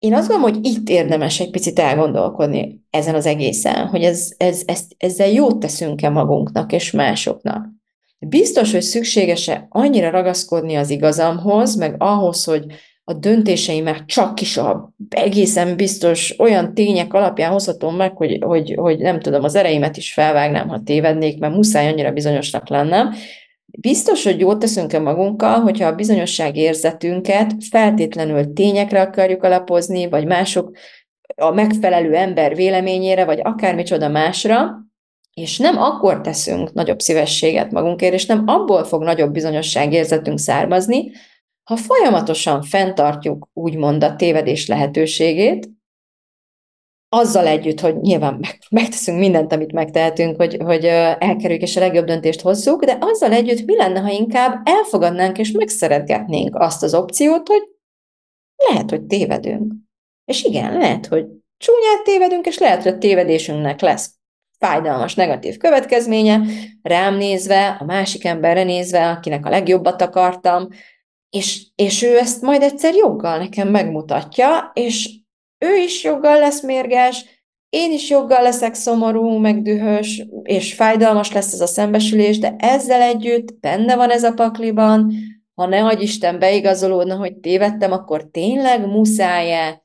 én 0.00 0.14
azt 0.14 0.28
gondolom, 0.28 0.54
hogy 0.54 0.66
itt 0.66 0.88
érdemes 0.88 1.40
egy 1.40 1.50
picit 1.50 1.78
elgondolkodni 1.78 2.84
ezen 2.90 3.14
az 3.14 3.26
egészen, 3.26 3.86
hogy 3.86 4.02
ez, 4.02 4.32
ez, 4.36 4.62
ez, 4.66 4.84
ezzel 4.96 5.28
jót 5.28 5.58
teszünk-e 5.58 6.08
magunknak 6.08 6.72
és 6.72 6.90
másoknak. 6.90 7.66
Biztos, 8.18 8.72
hogy 8.72 8.82
szükséges-e 8.82 9.66
annyira 9.68 10.10
ragaszkodni 10.10 10.74
az 10.74 10.90
igazamhoz, 10.90 11.74
meg 11.74 11.94
ahhoz, 11.98 12.44
hogy 12.44 12.64
a 13.10 13.14
döntéseimet 13.14 14.06
csak 14.06 14.40
is 14.40 14.56
a 14.56 14.92
egészen 15.08 15.76
biztos 15.76 16.34
olyan 16.38 16.74
tények 16.74 17.14
alapján 17.14 17.52
hozhatom 17.52 17.96
meg, 17.96 18.16
hogy, 18.16 18.38
hogy, 18.40 18.74
hogy 18.76 18.98
nem 18.98 19.20
tudom, 19.20 19.44
az 19.44 19.54
ereimet 19.54 19.96
is 19.96 20.12
felvágnám, 20.12 20.68
ha 20.68 20.82
tévednék, 20.84 21.38
mert 21.38 21.54
muszáj 21.54 21.88
annyira 21.88 22.12
bizonyosnak 22.12 22.68
lennem. 22.68 23.14
Biztos, 23.66 24.24
hogy 24.24 24.40
jót 24.40 24.58
teszünk-e 24.58 24.98
magunkkal, 24.98 25.60
hogyha 25.60 25.86
a 25.86 25.94
bizonyosság 25.94 26.56
érzetünket 26.56 27.54
feltétlenül 27.70 28.52
tényekre 28.52 29.00
akarjuk 29.00 29.42
alapozni, 29.42 30.08
vagy 30.08 30.26
mások 30.26 30.76
a 31.36 31.50
megfelelő 31.50 32.14
ember 32.14 32.54
véleményére, 32.54 33.24
vagy 33.24 33.40
akármicsoda 33.42 34.08
másra, 34.08 34.78
és 35.34 35.58
nem 35.58 35.78
akkor 35.78 36.20
teszünk 36.20 36.72
nagyobb 36.72 37.00
szívességet 37.00 37.70
magunkért, 37.70 38.14
és 38.14 38.26
nem 38.26 38.42
abból 38.46 38.84
fog 38.84 39.02
nagyobb 39.02 39.32
bizonyosságérzetünk 39.32 40.38
származni, 40.38 41.10
ha 41.70 41.76
folyamatosan 41.76 42.62
fenntartjuk 42.62 43.48
úgymond 43.52 44.04
a 44.04 44.16
tévedés 44.16 44.66
lehetőségét, 44.66 45.70
azzal 47.08 47.46
együtt, 47.46 47.80
hogy 47.80 48.00
nyilván 48.00 48.40
megteszünk 48.70 49.18
mindent, 49.18 49.52
amit 49.52 49.72
megtehetünk, 49.72 50.36
hogy, 50.36 50.56
hogy 50.64 50.84
elkerüljük 50.84 51.62
és 51.62 51.76
a 51.76 51.80
legjobb 51.80 52.04
döntést 52.04 52.40
hozzuk, 52.40 52.84
de 52.84 52.96
azzal 53.00 53.32
együtt 53.32 53.66
mi 53.66 53.76
lenne, 53.76 54.00
ha 54.00 54.10
inkább 54.10 54.60
elfogadnánk 54.64 55.38
és 55.38 55.50
megszeretgetnénk 55.50 56.56
azt 56.56 56.82
az 56.82 56.94
opciót, 56.94 57.48
hogy 57.48 57.62
lehet, 58.68 58.90
hogy 58.90 59.02
tévedünk. 59.02 59.72
És 60.24 60.42
igen, 60.42 60.78
lehet, 60.78 61.06
hogy 61.06 61.26
csúnyát 61.56 62.04
tévedünk, 62.04 62.46
és 62.46 62.58
lehet, 62.58 62.82
hogy 62.82 62.92
a 62.92 62.98
tévedésünknek 62.98 63.80
lesz 63.80 64.14
fájdalmas, 64.58 65.14
negatív 65.14 65.56
következménye, 65.56 66.40
rám 66.82 67.16
nézve, 67.16 67.76
a 67.80 67.84
másik 67.84 68.24
emberre 68.24 68.62
nézve, 68.62 69.10
akinek 69.10 69.46
a 69.46 69.50
legjobbat 69.50 70.02
akartam, 70.02 70.68
és, 71.30 71.66
és 71.74 72.02
ő 72.02 72.18
ezt 72.18 72.42
majd 72.42 72.62
egyszer 72.62 72.94
joggal 72.94 73.38
nekem 73.38 73.68
megmutatja, 73.68 74.70
és 74.74 75.10
ő 75.58 75.76
is 75.76 76.04
joggal 76.04 76.38
lesz 76.38 76.62
mérges, 76.62 77.24
én 77.68 77.92
is 77.92 78.10
joggal 78.10 78.42
leszek 78.42 78.74
szomorú, 78.74 79.38
meg 79.38 79.62
dühös, 79.62 80.26
és 80.42 80.74
fájdalmas 80.74 81.32
lesz 81.32 81.52
ez 81.52 81.60
a 81.60 81.66
szembesülés, 81.66 82.38
de 82.38 82.54
ezzel 82.58 83.00
együtt 83.00 83.60
benne 83.60 83.96
van 83.96 84.10
ez 84.10 84.24
a 84.24 84.32
pakliban, 84.32 85.12
ha 85.54 85.66
ne 85.66 85.84
adj 85.84 86.02
Isten 86.02 86.38
beigazolódna, 86.38 87.16
hogy 87.16 87.36
tévedtem, 87.36 87.92
akkor 87.92 88.28
tényleg 88.30 88.86
muszáj-e 88.86 89.84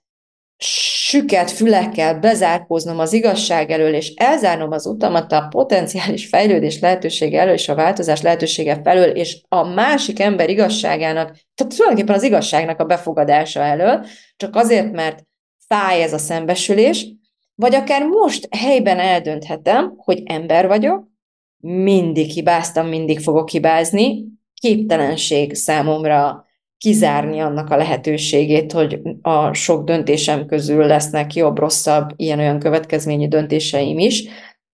süket 0.58 1.52
fülekkel 1.52 2.20
bezárkóznom 2.20 3.00
az 3.00 3.14
igazság 3.14 3.72
elől, 3.72 3.94
és 3.94 4.14
elzárnom 4.16 4.72
az 4.72 4.86
utamat 4.86 5.32
a 5.32 5.48
potenciális 5.50 6.28
fejlődés 6.28 6.80
lehetősége 6.80 7.40
elől, 7.40 7.54
és 7.54 7.70
a 7.70 7.76
változás 7.76 8.22
lehetősége 8.22 8.82
felől, 8.84 9.10
és 9.10 9.42
a 9.48 9.64
másik 9.64 10.20
ember 10.20 10.50
igazságának, 10.50 11.38
tehát 11.56 11.74
tulajdonképpen 11.74 12.16
az 12.16 12.24
igazságnak 12.24 12.80
a 12.80 12.86
befogadása 12.86 13.62
elől, 13.62 14.06
csak 14.36 14.56
azért, 14.56 14.92
mert 14.92 15.24
fáj 15.68 16.02
ez 16.02 16.14
a 16.14 16.18
szembesülés, 16.18 17.08
vagy 17.56 17.76
akár 17.76 18.04
most 18.06 18.48
helyben 18.56 19.00
eldönthetem, 19.00 19.94
hogy 19.98 20.22
ember 20.26 20.68
vagyok, 20.68 21.08
mindig 21.68 22.30
hibáztam, 22.30 22.88
mindig 22.88 23.20
fogok 23.20 23.50
hibázni, 23.50 24.26
képtelenség 24.54 25.54
számomra 25.54 26.46
kizárni 26.78 27.40
annak 27.40 27.70
a 27.70 27.78
lehetőségét, 27.78 28.72
hogy 28.72 29.02
a 29.22 29.54
sok 29.54 29.84
döntésem 29.84 30.46
közül 30.46 30.86
lesznek 30.86 31.34
jobb-rosszabb 31.34 32.10
ilyen-olyan 32.16 32.60
következményi 32.60 33.28
döntéseim 33.28 34.00
is. 34.00 34.24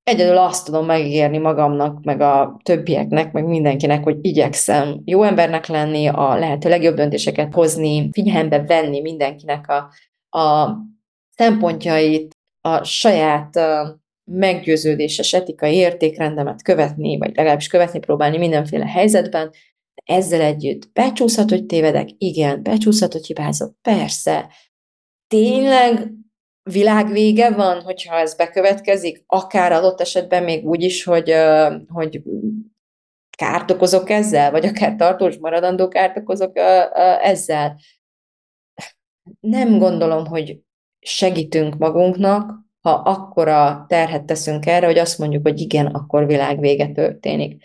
Egyedül 0.04 0.38
azt 0.38 0.66
tudom 0.66 0.86
megígérni 0.86 1.38
magamnak, 1.38 2.04
meg 2.04 2.22
a 2.22 2.60
többieknek, 2.64 3.32
meg 3.32 3.46
mindenkinek, 3.46 4.04
hogy 4.04 4.18
igyekszem 4.22 5.02
jó 5.06 5.24
embernek 5.24 5.68
lenni, 5.68 6.08
a 6.08 6.36
lehető 6.36 6.70
legjobb 6.70 6.96
döntéseket 6.96 7.54
hozni, 7.54 8.10
figyelembe 8.12 8.64
venni 8.64 9.02
mindenkinek 9.02 9.66
a, 9.68 9.90
a 10.40 10.78
szempontjait, 11.36 12.36
a 12.62 12.84
saját 12.84 13.60
meggyőződéses 14.32 15.34
etikai 15.34 15.76
értékrendemet 15.76 16.64
követni, 16.64 17.18
vagy 17.18 17.36
legalábbis 17.36 17.68
követni 17.68 18.00
próbálni 18.00 18.38
mindenféle 18.38 18.86
helyzetben, 18.86 19.52
ezzel 20.06 20.42
együtt 20.42 20.92
becsúszhat, 20.94 21.50
hogy 21.50 21.66
tévedek? 21.66 22.10
Igen. 22.18 22.64
Becsúszhat, 22.64 23.12
hogy 23.12 23.26
hibázok? 23.26 23.76
Persze. 23.82 24.50
Tényleg 25.28 26.12
világvége 26.64 27.52
van, 27.52 27.82
hogyha 27.82 28.16
ez 28.16 28.36
bekövetkezik, 28.36 29.24
akár 29.28 29.72
adott 29.72 30.02
esetben 30.02 30.44
még 30.44 30.66
úgy 30.66 30.84
is, 30.84 31.04
hogy, 31.04 31.34
hogy 31.88 32.22
kárt 33.38 33.72
okozok 33.72 34.10
ezzel, 34.10 34.52
vagy 34.52 34.66
akár 34.66 34.96
tartós 34.96 35.38
maradandó 35.38 35.88
kárt 35.88 36.18
okozok 36.18 36.58
ezzel. 37.22 37.80
Nem 39.40 39.78
gondolom, 39.78 40.26
hogy 40.26 40.60
segítünk 41.00 41.78
magunknak, 41.78 42.60
ha 42.82 42.92
akkora 42.92 43.86
terhet 43.88 44.26
teszünk 44.26 44.66
erre, 44.66 44.86
hogy 44.86 44.98
azt 44.98 45.18
mondjuk, 45.18 45.42
hogy 45.48 45.60
igen, 45.60 45.86
akkor 45.86 46.26
világvége 46.26 46.88
történik. 46.88 47.64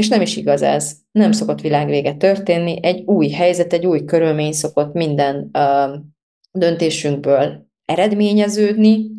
És 0.00 0.08
nem 0.08 0.20
is 0.20 0.36
igaz 0.36 0.62
ez. 0.62 0.96
Nem 1.12 1.32
szokott 1.32 1.60
világvége 1.60 2.14
történni. 2.14 2.78
Egy 2.82 3.02
új 3.04 3.28
helyzet, 3.28 3.72
egy 3.72 3.86
új 3.86 4.04
körülmény 4.04 4.52
szokott 4.52 4.92
minden 4.92 5.50
uh, 5.52 6.00
döntésünkből 6.52 7.66
eredményeződni, 7.84 9.16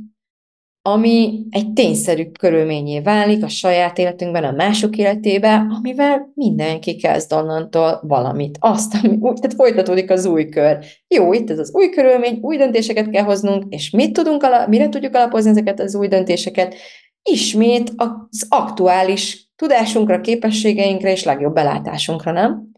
ami 0.81 1.45
egy 1.49 1.73
tényszerű 1.73 2.31
körülményé 2.39 2.99
válik 2.99 3.43
a 3.43 3.47
saját 3.47 3.97
életünkben, 3.97 4.43
a 4.43 4.51
mások 4.51 4.97
életébe, 4.97 5.67
amivel 5.77 6.31
mindenki 6.33 6.95
kezd 6.95 7.33
onnantól 7.33 7.99
valamit. 8.03 8.57
Azt, 8.59 8.93
ami 8.93 9.17
úgy, 9.19 9.39
tehát 9.39 9.55
folytatódik 9.55 10.09
az 10.09 10.25
új 10.25 10.49
kör. 10.49 10.85
Jó, 11.07 11.33
itt 11.33 11.49
ez 11.49 11.59
az 11.59 11.73
új 11.73 11.89
körülmény, 11.89 12.39
új 12.41 12.57
döntéseket 12.57 13.09
kell 13.09 13.23
hoznunk, 13.23 13.63
és 13.73 13.89
mit 13.89 14.13
tudunk, 14.13 14.45
mire 14.67 14.89
tudjuk 14.89 15.15
alapozni 15.15 15.49
ezeket 15.49 15.79
az 15.79 15.95
új 15.95 16.07
döntéseket? 16.07 16.75
Ismét 17.29 17.93
az 17.95 18.45
aktuális 18.49 19.46
tudásunkra, 19.57 20.21
képességeinkre 20.21 21.11
és 21.11 21.23
legjobb 21.23 21.53
belátásunkra, 21.53 22.31
nem? 22.31 22.71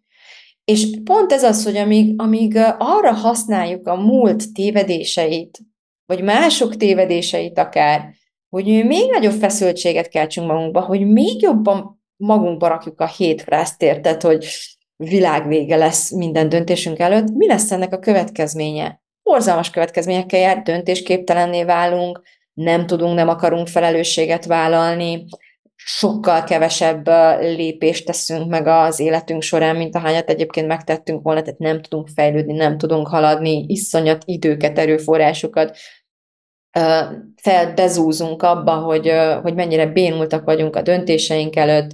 És 0.63 0.87
pont 1.03 1.31
ez 1.31 1.43
az, 1.43 1.63
hogy 1.63 1.77
amíg, 1.77 2.21
amíg 2.21 2.57
arra 2.77 3.11
használjuk 3.11 3.87
a 3.87 3.95
múlt 3.95 4.53
tévedéseit, 4.53 5.59
vagy 6.05 6.21
mások 6.23 6.75
tévedéseit 6.75 7.57
akár, 7.57 8.13
hogy 8.49 8.65
még 8.65 9.09
nagyobb 9.11 9.39
feszültséget 9.39 10.07
keltsünk 10.07 10.47
magunkba, 10.47 10.81
hogy 10.81 11.07
még 11.07 11.41
jobban 11.41 12.01
magunkba 12.15 12.67
rakjuk 12.67 13.01
a 13.01 13.07
hétfrászt, 13.07 13.81
érted, 13.81 14.21
hogy 14.21 14.45
világvége 14.95 15.75
lesz 15.75 16.11
minden 16.11 16.49
döntésünk 16.49 16.99
előtt, 16.99 17.29
mi 17.29 17.47
lesz 17.47 17.71
ennek 17.71 17.93
a 17.93 17.99
következménye? 17.99 19.01
Borzalmas 19.23 19.69
következményekkel 19.69 20.39
jár, 20.39 20.61
döntésképtelenné 20.61 21.63
válunk, 21.63 22.21
nem 22.53 22.85
tudunk, 22.85 23.15
nem 23.15 23.29
akarunk 23.29 23.67
felelősséget 23.67 24.45
vállalni, 24.45 25.25
sokkal 25.91 26.43
kevesebb 26.43 27.07
lépést 27.39 28.05
teszünk 28.05 28.49
meg 28.49 28.67
az 28.67 28.99
életünk 28.99 29.41
során, 29.41 29.75
mint 29.75 29.95
ahányat 29.95 30.29
egyébként 30.29 30.67
megtettünk 30.67 31.23
volna, 31.23 31.41
tehát 31.41 31.59
nem 31.59 31.81
tudunk 31.81 32.07
fejlődni, 32.07 32.53
nem 32.53 32.77
tudunk 32.77 33.07
haladni, 33.07 33.65
iszonyat 33.67 34.21
időket, 34.25 34.77
erőforrásokat 34.79 35.77
felbezúzunk 37.35 38.43
abba, 38.43 38.75
hogy, 38.75 39.11
hogy 39.41 39.53
mennyire 39.53 39.85
bénultak 39.85 40.45
vagyunk 40.45 40.75
a 40.75 40.81
döntéseink 40.81 41.55
előtt, 41.55 41.91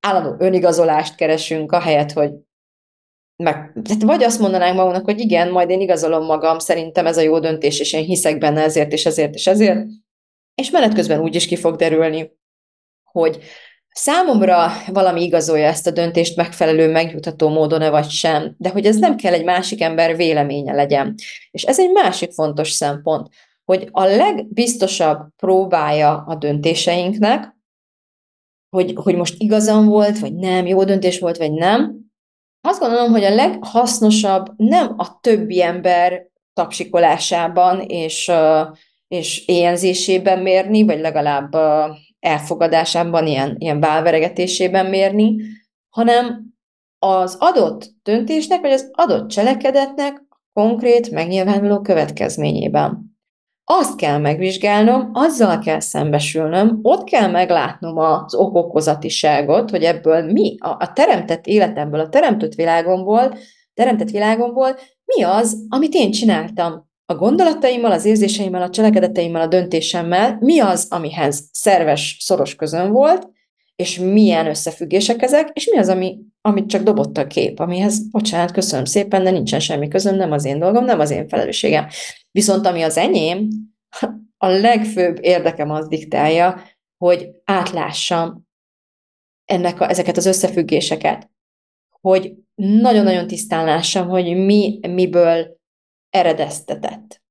állandó 0.00 0.34
önigazolást 0.38 1.14
keresünk, 1.14 1.72
ahelyett, 1.72 2.12
hogy 2.12 2.30
meg, 3.36 3.54
tehát 3.82 4.02
vagy 4.02 4.22
azt 4.22 4.40
mondanánk 4.40 4.76
magunknak, 4.76 5.04
hogy 5.04 5.20
igen, 5.20 5.50
majd 5.50 5.70
én 5.70 5.80
igazolom 5.80 6.24
magam, 6.24 6.58
szerintem 6.58 7.06
ez 7.06 7.16
a 7.16 7.20
jó 7.20 7.38
döntés, 7.38 7.80
és 7.80 7.92
én 7.92 8.04
hiszek 8.04 8.38
benne 8.38 8.62
ezért, 8.62 8.92
és 8.92 9.06
ezért, 9.06 9.34
és 9.34 9.46
ezért, 9.46 9.86
és 10.54 10.70
menet 10.70 10.94
közben 10.94 11.20
úgy 11.20 11.34
is 11.34 11.46
ki 11.46 11.56
fog 11.56 11.76
derülni, 11.76 12.40
hogy 13.12 13.38
számomra 13.88 14.72
valami 14.86 15.22
igazolja 15.22 15.66
ezt 15.66 15.86
a 15.86 15.90
döntést 15.90 16.36
megfelelő, 16.36 16.90
megjutató 16.90 17.48
módon-e 17.48 17.90
vagy 17.90 18.10
sem, 18.10 18.54
de 18.58 18.68
hogy 18.68 18.86
ez 18.86 18.96
nem 18.96 19.16
kell 19.16 19.32
egy 19.32 19.44
másik 19.44 19.80
ember 19.80 20.16
véleménye 20.16 20.72
legyen. 20.72 21.14
És 21.50 21.62
ez 21.62 21.78
egy 21.78 21.90
másik 21.90 22.32
fontos 22.32 22.70
szempont, 22.70 23.28
hogy 23.64 23.88
a 23.90 24.04
legbiztosabb 24.04 25.18
próbája 25.36 26.24
a 26.26 26.34
döntéseinknek, 26.34 27.56
hogy, 28.76 28.92
hogy 28.94 29.16
most 29.16 29.34
igazam 29.38 29.86
volt, 29.86 30.18
vagy 30.18 30.34
nem, 30.34 30.66
jó 30.66 30.84
döntés 30.84 31.18
volt, 31.18 31.36
vagy 31.36 31.52
nem, 31.52 32.02
azt 32.68 32.80
gondolom, 32.80 33.10
hogy 33.10 33.24
a 33.24 33.34
leghasznosabb 33.34 34.46
nem 34.56 34.94
a 34.96 35.20
többi 35.20 35.62
ember 35.62 36.26
tapsikolásában 36.52 37.80
és, 37.80 38.30
és 39.08 39.46
éjenzésében 39.46 40.38
mérni, 40.38 40.82
vagy 40.84 41.00
legalább 41.00 41.54
elfogadásában, 42.22 43.26
ilyen, 43.26 43.56
ilyen 43.58 43.80
válveregetésében 43.80 44.86
mérni, 44.86 45.36
hanem 45.88 46.54
az 46.98 47.36
adott 47.38 47.90
döntésnek, 48.02 48.60
vagy 48.60 48.70
az 48.70 48.90
adott 48.92 49.28
cselekedetnek 49.28 50.22
konkrét, 50.52 51.10
megnyilvánuló 51.10 51.80
következményében. 51.80 53.10
Azt 53.64 53.96
kell 53.96 54.18
megvizsgálnom, 54.18 55.10
azzal 55.12 55.58
kell 55.58 55.80
szembesülnöm, 55.80 56.78
ott 56.82 57.04
kell 57.04 57.30
meglátnom 57.30 57.98
az 57.98 58.34
okokozatiságot, 58.34 59.70
hogy 59.70 59.82
ebből 59.82 60.32
mi, 60.32 60.56
a, 60.58 60.68
a 60.68 60.92
teremtett 60.92 61.46
életemből, 61.46 62.00
a 62.00 62.08
teremtett 62.08 62.54
világomból, 62.54 63.34
teremtett 63.74 64.10
világomból 64.10 64.76
mi 65.04 65.22
az, 65.22 65.66
amit 65.68 65.94
én 65.94 66.10
csináltam 66.10 66.90
a 67.12 67.16
gondolataimmal, 67.16 67.92
az 67.92 68.04
érzéseimmel, 68.04 68.62
a 68.62 68.70
cselekedeteimmel, 68.70 69.42
a 69.42 69.46
döntésemmel, 69.46 70.36
mi 70.40 70.60
az, 70.60 70.86
amihez 70.90 71.48
szerves, 71.52 72.16
szoros 72.20 72.54
közön 72.54 72.90
volt, 72.92 73.28
és 73.76 73.98
milyen 73.98 74.46
összefüggések 74.46 75.22
ezek, 75.22 75.50
és 75.52 75.68
mi 75.70 75.78
az, 75.78 75.88
ami, 75.88 76.18
amit 76.40 76.68
csak 76.68 76.82
dobott 76.82 77.18
a 77.18 77.26
kép, 77.26 77.58
amihez, 77.58 78.10
bocsánat, 78.10 78.50
köszönöm 78.50 78.84
szépen, 78.84 79.24
de 79.24 79.30
nincsen 79.30 79.60
semmi 79.60 79.88
közöm, 79.88 80.16
nem 80.16 80.32
az 80.32 80.44
én 80.44 80.58
dolgom, 80.58 80.84
nem 80.84 81.00
az 81.00 81.10
én 81.10 81.28
felelősségem. 81.28 81.86
Viszont 82.30 82.66
ami 82.66 82.82
az 82.82 82.96
enyém, 82.96 83.48
a 84.36 84.46
legfőbb 84.46 85.18
érdekem 85.20 85.70
az 85.70 85.88
diktálja, 85.88 86.62
hogy 86.96 87.30
átlássam 87.44 88.46
ennek 89.44 89.80
a, 89.80 89.88
ezeket 89.88 90.16
az 90.16 90.26
összefüggéseket, 90.26 91.30
hogy 92.00 92.34
nagyon-nagyon 92.54 93.26
tisztán 93.26 93.64
lássam, 93.64 94.08
hogy 94.08 94.36
mi 94.36 94.78
miből 94.88 95.60
eredeztetett. 96.12 97.22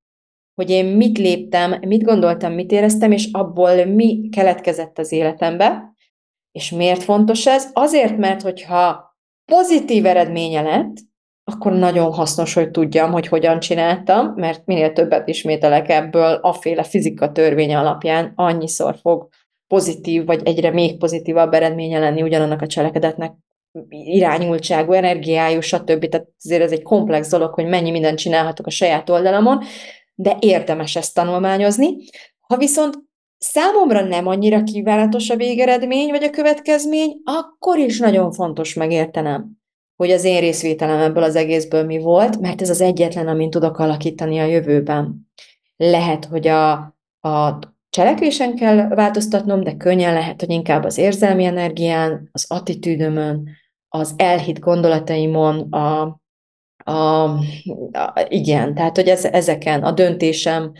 Hogy 0.54 0.70
én 0.70 0.84
mit 0.84 1.18
léptem, 1.18 1.78
mit 1.80 2.02
gondoltam, 2.02 2.52
mit 2.52 2.72
éreztem, 2.72 3.12
és 3.12 3.28
abból 3.32 3.84
mi 3.84 4.28
keletkezett 4.28 4.98
az 4.98 5.12
életembe. 5.12 5.94
És 6.52 6.70
miért 6.70 7.02
fontos 7.02 7.46
ez? 7.46 7.70
Azért, 7.72 8.16
mert 8.16 8.42
hogyha 8.42 9.14
pozitív 9.44 10.06
eredménye 10.06 10.60
lett, 10.60 10.96
akkor 11.44 11.72
nagyon 11.72 12.12
hasznos, 12.12 12.54
hogy 12.54 12.70
tudjam, 12.70 13.12
hogy 13.12 13.26
hogyan 13.26 13.60
csináltam, 13.60 14.32
mert 14.36 14.66
minél 14.66 14.92
többet 14.92 15.28
ismételek 15.28 15.88
ebből, 15.88 16.34
aféle 16.34 16.82
fizika 16.82 17.32
törvény 17.32 17.74
alapján 17.74 18.32
annyiszor 18.34 18.96
fog 18.96 19.28
pozitív, 19.66 20.24
vagy 20.24 20.40
egyre 20.44 20.70
még 20.70 20.98
pozitívabb 20.98 21.52
eredménye 21.52 21.98
lenni 21.98 22.22
ugyanannak 22.22 22.62
a 22.62 22.66
cselekedetnek, 22.66 23.32
irányultságú, 23.88 24.92
energiájú, 24.92 25.60
stb. 25.60 26.08
Tehát 26.08 26.28
azért 26.44 26.62
ez 26.62 26.72
egy 26.72 26.82
komplex 26.82 27.28
dolog, 27.28 27.54
hogy 27.54 27.66
mennyi 27.66 27.90
mindent 27.90 28.18
csinálhatok 28.18 28.66
a 28.66 28.70
saját 28.70 29.10
oldalamon, 29.10 29.64
de 30.14 30.36
érdemes 30.40 30.96
ezt 30.96 31.14
tanulmányozni. 31.14 31.96
Ha 32.40 32.56
viszont 32.56 32.98
számomra 33.38 34.04
nem 34.04 34.26
annyira 34.26 34.62
kívánatos 34.62 35.30
a 35.30 35.36
végeredmény, 35.36 36.10
vagy 36.10 36.22
a 36.22 36.30
következmény, 36.30 37.20
akkor 37.24 37.78
is 37.78 37.98
nagyon 37.98 38.32
fontos 38.32 38.74
megértenem, 38.74 39.50
hogy 39.96 40.10
az 40.10 40.24
én 40.24 40.40
részvételem 40.40 41.00
ebből 41.00 41.22
az 41.22 41.36
egészből 41.36 41.84
mi 41.84 41.98
volt, 41.98 42.40
mert 42.40 42.62
ez 42.62 42.70
az 42.70 42.80
egyetlen, 42.80 43.28
amin 43.28 43.50
tudok 43.50 43.78
alakítani 43.78 44.38
a 44.38 44.44
jövőben. 44.44 45.30
Lehet, 45.76 46.24
hogy 46.24 46.48
a, 46.48 46.72
a 47.20 47.58
cselekvésen 47.90 48.56
kell 48.56 48.88
változtatnom, 48.88 49.62
de 49.62 49.76
könnyen 49.76 50.12
lehet, 50.12 50.40
hogy 50.40 50.50
inkább 50.50 50.84
az 50.84 50.98
érzelmi 50.98 51.44
energián, 51.44 52.28
az 52.32 52.44
attitűdömön, 52.48 53.48
az 53.94 54.14
elhit 54.16 54.58
gondolataimon, 54.58 55.60
a, 55.72 56.20
a, 56.84 57.22
a, 57.22 58.26
igen, 58.28 58.74
tehát 58.74 58.96
hogy 58.96 59.08
ez, 59.08 59.24
ezeken 59.24 59.82
a 59.82 59.90
döntésem, 59.92 60.72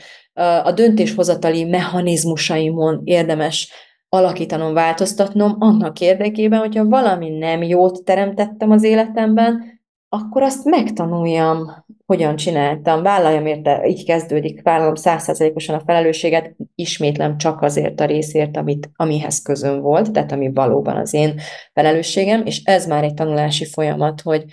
a 0.62 0.72
döntéshozatali 0.72 1.64
mechanizmusaimon 1.64 3.00
érdemes 3.04 3.72
alakítanom, 4.08 4.74
változtatnom 4.74 5.56
annak 5.58 6.00
érdekében, 6.00 6.58
hogyha 6.58 6.84
valami 6.84 7.28
nem 7.28 7.62
jót 7.62 8.04
teremtettem 8.04 8.70
az 8.70 8.82
életemben, 8.82 9.81
akkor 10.14 10.42
azt 10.42 10.64
megtanuljam, 10.64 11.84
hogyan 12.06 12.36
csináltam, 12.36 13.02
vállaljam 13.02 13.46
érte, 13.46 13.86
így 13.86 14.04
kezdődik, 14.04 14.62
vállalom 14.62 14.94
százszerzelékosan 14.94 15.74
a 15.74 15.82
felelősséget, 15.86 16.56
ismétlem 16.74 17.38
csak 17.38 17.62
azért 17.62 18.00
a 18.00 18.04
részért, 18.04 18.56
amit, 18.56 18.90
amihez 18.96 19.42
közön 19.42 19.80
volt, 19.80 20.12
tehát 20.12 20.32
ami 20.32 20.52
valóban 20.52 20.96
az 20.96 21.14
én 21.14 21.40
felelősségem, 21.72 22.46
és 22.46 22.62
ez 22.64 22.86
már 22.86 23.04
egy 23.04 23.14
tanulási 23.14 23.64
folyamat, 23.64 24.20
hogy 24.20 24.44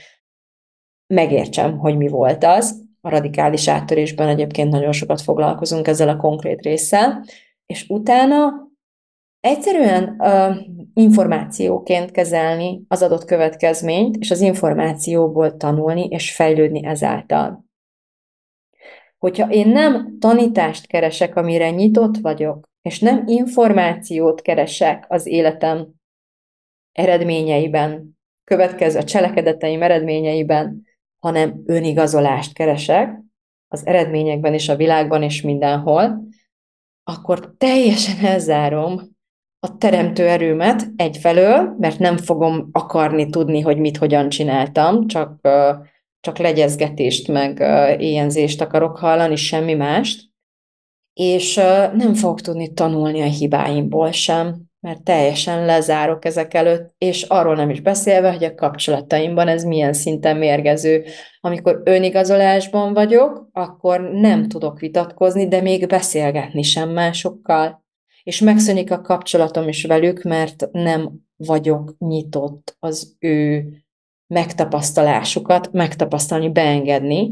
megértsem, 1.14 1.78
hogy 1.78 1.98
mi 1.98 2.08
volt 2.08 2.44
az. 2.44 2.82
A 3.02 3.10
radikális 3.10 3.68
áttörésben 3.68 4.28
egyébként 4.28 4.72
nagyon 4.72 4.92
sokat 4.92 5.22
foglalkozunk 5.22 5.88
ezzel 5.88 6.10
a 6.10 6.18
konkrét 6.18 6.62
résszel, 6.62 7.24
és 7.66 7.86
utána 7.90 8.69
egyszerűen 9.40 10.16
uh, 10.18 10.56
információként 10.94 12.12
kezelni 12.12 12.82
az 12.88 13.02
adott 13.02 13.26
következményt, 13.26 14.16
és 14.16 14.32
az 14.32 14.42
információból 14.42 15.58
tanulni 15.58 16.08
és 16.08 16.36
fejlődni 16.36 16.86
ezáltal. 16.86 17.66
Hogyha 19.18 19.50
én 19.50 19.68
nem 19.68 20.18
tanítást 20.20 20.88
keresek, 20.88 21.36
amire 21.36 21.70
nyitott 21.70 22.18
vagyok, 22.18 22.68
és 22.82 23.00
nem 23.00 23.24
információt 23.28 24.42
keresek 24.42 25.06
az 25.08 25.26
életem 25.26 25.88
eredményeiben, 26.92 28.18
következő 28.44 29.00
a 29.00 29.04
cselekedeteim 29.04 29.82
eredményeiben, 29.82 30.88
hanem 31.20 31.64
önigazolást 31.66 32.54
keresek 32.54 33.20
az 33.68 33.86
eredményekben 33.86 34.54
és 34.54 34.70
a 34.70 34.76
világban 34.76 35.24
és 35.24 35.42
mindenhol, 35.42 36.28
akkor 37.04 37.54
teljesen 37.58 38.26
elzárom 38.26 39.18
a 39.60 39.78
teremtő 39.78 40.28
erőmet 40.28 40.92
egyfelől, 40.96 41.76
mert 41.80 42.00
nem 42.00 42.18
fogom 42.18 42.70
akarni 42.72 43.30
tudni, 43.30 43.62
hogy 43.62 43.78
mit 43.78 43.98
hogyan 43.98 44.30
csináltam, 44.30 45.08
csak, 45.08 45.48
csak 46.20 46.38
legyezgetést, 46.38 47.28
meg 47.28 47.60
éjenzést 48.00 48.62
akarok 48.62 48.98
hallani, 48.98 49.36
semmi 49.36 49.74
mást, 49.74 50.28
és 51.14 51.56
nem 51.94 52.14
fogok 52.14 52.42
tudni 52.42 52.74
tanulni 52.74 53.22
a 53.22 53.26
hibáimból 53.26 54.12
sem, 54.12 54.68
mert 54.80 55.04
teljesen 55.04 55.66
lezárok 55.66 56.26
ezek 56.26 56.54
előtt, 56.54 56.94
és 56.98 57.24
arról 57.24 57.56
nem 57.56 57.70
is 57.70 57.82
beszélve, 57.82 58.32
hogy 58.32 58.44
a 58.44 58.56
kapcsolataimban 58.56 59.48
ez 59.48 59.64
milyen 59.64 59.94
szinten 59.94 60.38
mérgező. 60.38 61.04
Amikor 61.40 61.82
önigazolásban 61.86 62.94
vagyok, 62.94 63.50
akkor 63.52 64.02
nem 64.02 64.48
tudok 64.48 64.80
vitatkozni, 64.80 65.48
de 65.48 65.62
még 65.62 65.88
beszélgetni 65.88 66.62
sem 66.62 66.90
másokkal 66.90 67.88
és 68.24 68.40
megszűnik 68.40 68.92
a 68.92 69.02
kapcsolatom 69.02 69.68
is 69.68 69.84
velük, 69.84 70.22
mert 70.22 70.72
nem 70.72 71.12
vagyok 71.36 71.96
nyitott 71.98 72.76
az 72.80 73.16
ő 73.20 73.66
megtapasztalásukat 74.28 75.72
megtapasztalni, 75.72 76.50
beengedni, 76.52 77.32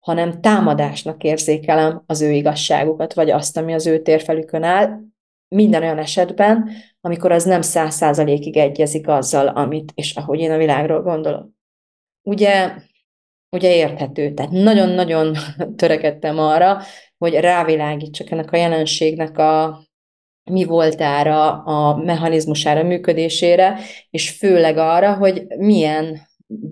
hanem 0.00 0.40
támadásnak 0.40 1.22
érzékelem 1.22 2.02
az 2.06 2.20
ő 2.20 2.30
igazságukat, 2.30 3.14
vagy 3.14 3.30
azt, 3.30 3.56
ami 3.56 3.74
az 3.74 3.86
ő 3.86 4.02
térfelükön 4.02 4.62
áll, 4.62 5.00
minden 5.48 5.82
olyan 5.82 5.98
esetben, 5.98 6.70
amikor 7.00 7.32
az 7.32 7.44
nem 7.44 7.62
száz 7.62 7.94
százalékig 7.94 8.56
egyezik 8.56 9.08
azzal, 9.08 9.48
amit 9.48 9.92
és 9.94 10.16
ahogy 10.16 10.38
én 10.38 10.50
a 10.50 10.56
világról 10.56 11.02
gondolok. 11.02 11.48
Ugye, 12.22 12.72
ugye 13.50 13.74
érthető, 13.74 14.34
tehát 14.34 14.52
nagyon-nagyon 14.52 15.36
törekedtem 15.76 16.38
arra, 16.38 16.80
hogy 17.18 17.34
rávilágítsak 17.34 18.30
ennek 18.30 18.52
a 18.52 18.56
jelenségnek 18.56 19.38
a 19.38 19.82
mi 20.50 20.64
voltára, 20.64 21.62
a 21.62 21.96
mechanizmusára, 21.96 22.82
működésére, 22.82 23.78
és 24.10 24.30
főleg 24.30 24.76
arra, 24.76 25.14
hogy 25.14 25.46
milyen 25.58 26.20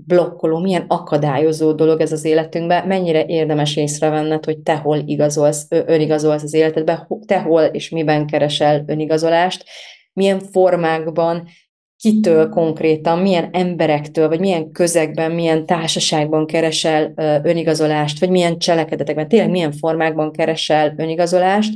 blokkoló, 0.06 0.58
milyen 0.58 0.84
akadályozó 0.88 1.72
dolog 1.72 2.00
ez 2.00 2.12
az 2.12 2.24
életünkben, 2.24 2.86
mennyire 2.86 3.24
érdemes 3.26 3.76
észrevenned, 3.76 4.44
hogy 4.44 4.58
te 4.58 4.76
hol 4.76 4.98
igazolsz, 5.04 5.66
önigazolsz 5.68 6.42
az 6.42 6.54
életedbe, 6.54 7.08
te 7.26 7.40
hol 7.40 7.62
és 7.62 7.90
miben 7.90 8.26
keresel 8.26 8.84
önigazolást, 8.86 9.64
milyen 10.12 10.40
formákban, 10.40 11.48
kitől 11.96 12.48
konkrétan, 12.48 13.18
milyen 13.18 13.48
emberektől, 13.52 14.28
vagy 14.28 14.40
milyen 14.40 14.72
közegben, 14.72 15.32
milyen 15.32 15.66
társaságban 15.66 16.46
keresel 16.46 17.12
önigazolást, 17.44 18.20
vagy 18.20 18.30
milyen 18.30 18.58
cselekedetekben, 18.58 19.28
tényleg 19.28 19.50
milyen 19.50 19.72
formákban 19.72 20.32
keresel 20.32 20.94
önigazolást, 20.96 21.74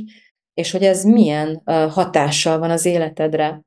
és 0.57 0.71
hogy 0.71 0.83
ez 0.83 1.03
milyen 1.03 1.61
hatással 1.89 2.59
van 2.59 2.69
az 2.69 2.85
életedre. 2.85 3.61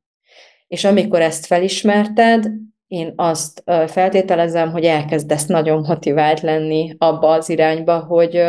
És 0.66 0.84
amikor 0.84 1.20
ezt 1.20 1.46
felismerted, 1.46 2.50
én 2.86 3.12
azt 3.16 3.62
feltételezem, 3.86 4.70
hogy 4.70 4.84
elkezdesz 4.84 5.46
nagyon 5.46 5.84
motivált 5.86 6.40
lenni 6.40 6.94
abba 6.98 7.28
az 7.28 7.48
irányba, 7.48 7.98
hogy 7.98 8.42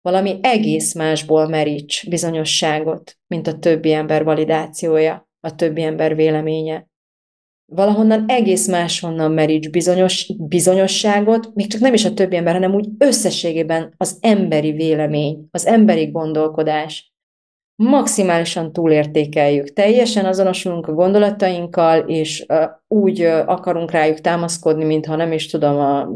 valami 0.00 0.38
egész 0.42 0.94
másból 0.94 1.48
meríts 1.48 2.08
bizonyosságot, 2.08 3.16
mint 3.26 3.46
a 3.46 3.58
többi 3.58 3.92
ember 3.92 4.24
validációja, 4.24 5.28
a 5.40 5.54
többi 5.54 5.82
ember 5.82 6.14
véleménye. 6.14 6.86
Valahonnan 7.72 8.24
egész 8.28 8.68
máshonnan 8.68 9.32
meríts 9.32 9.70
bizonyos, 9.70 10.32
bizonyosságot, 10.38 11.54
még 11.54 11.66
csak 11.66 11.80
nem 11.80 11.94
is 11.94 12.04
a 12.04 12.14
többi 12.14 12.36
ember, 12.36 12.54
hanem 12.54 12.74
úgy 12.74 12.88
összességében 12.98 13.94
az 13.96 14.18
emberi 14.20 14.72
vélemény, 14.72 15.48
az 15.50 15.66
emberi 15.66 16.10
gondolkodás, 16.10 17.14
maximálisan 17.76 18.72
túlértékeljük. 18.72 19.72
Teljesen 19.72 20.24
azonosulunk 20.24 20.86
a 20.86 20.92
gondolatainkkal, 20.92 21.98
és 21.98 22.46
úgy 22.88 23.20
akarunk 23.22 23.90
rájuk 23.90 24.20
támaszkodni, 24.20 24.84
mintha 24.84 25.16
nem 25.16 25.32
is 25.32 25.46
tudom, 25.46 25.78
az 25.78 26.06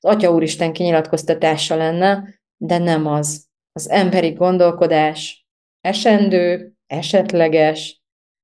Atya 0.00 0.32
Úristen 0.32 0.72
kinyilatkoztatása 0.72 1.76
lenne, 1.76 2.24
de 2.56 2.78
nem 2.78 3.06
az. 3.06 3.46
Az 3.72 3.90
emberi 3.90 4.30
gondolkodás 4.30 5.46
esendő, 5.80 6.72
esetleges, 6.86 8.00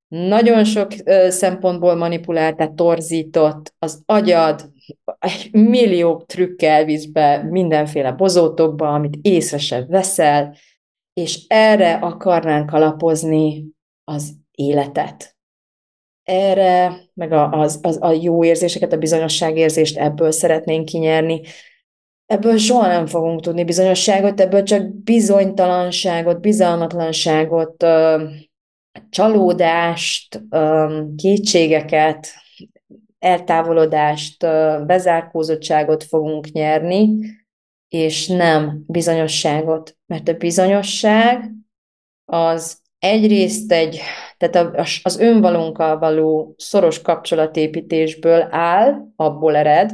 nagyon 0.07 0.63
sok 0.63 0.91
szempontból 1.27 1.95
manipulált, 1.95 2.55
tehát 2.55 2.73
torzított, 2.73 3.73
az 3.79 4.01
agyad 4.05 4.71
egy 5.19 5.49
millió 5.51 6.23
trükkel 6.25 6.85
visz 6.85 7.05
be 7.05 7.43
mindenféle 7.49 8.11
bozótokba, 8.11 8.93
amit 8.93 9.17
észre 9.21 9.57
se 9.57 9.85
veszel, 9.87 10.55
és 11.13 11.45
erre 11.47 11.93
akarnánk 11.93 12.71
alapozni 12.71 13.65
az 14.03 14.33
életet. 14.51 15.35
Erre, 16.23 16.93
meg 17.13 17.31
a, 17.31 17.51
az, 17.51 17.79
az, 17.81 17.97
a 18.01 18.11
jó 18.11 18.43
érzéseket, 18.43 18.93
a 18.93 18.97
bizonyosságérzést 18.97 19.97
ebből 19.97 20.31
szeretnénk 20.31 20.85
kinyerni. 20.85 21.41
Ebből 22.25 22.57
soha 22.57 22.87
nem 22.87 23.05
fogunk 23.05 23.41
tudni 23.41 23.63
bizonyosságot, 23.63 24.39
ebből 24.39 24.63
csak 24.63 24.93
bizonytalanságot, 24.95 26.41
bizalmatlanságot, 26.41 27.85
csalódást, 29.09 30.43
kétségeket, 31.15 32.27
eltávolodást, 33.19 34.41
bezárkózottságot 34.85 36.03
fogunk 36.03 36.51
nyerni, 36.51 37.09
és 37.93 38.27
nem 38.27 38.83
bizonyosságot. 38.87 39.97
Mert 40.05 40.27
a 40.27 40.33
bizonyosság 40.33 41.51
az 42.25 42.77
egyrészt 42.99 43.71
egy, 43.71 43.99
tehát 44.37 44.79
az 45.03 45.19
önvalunkkal 45.19 45.99
való 45.99 46.53
szoros 46.57 47.01
kapcsolatépítésből 47.01 48.47
áll, 48.49 49.05
abból 49.15 49.55
ered, 49.55 49.91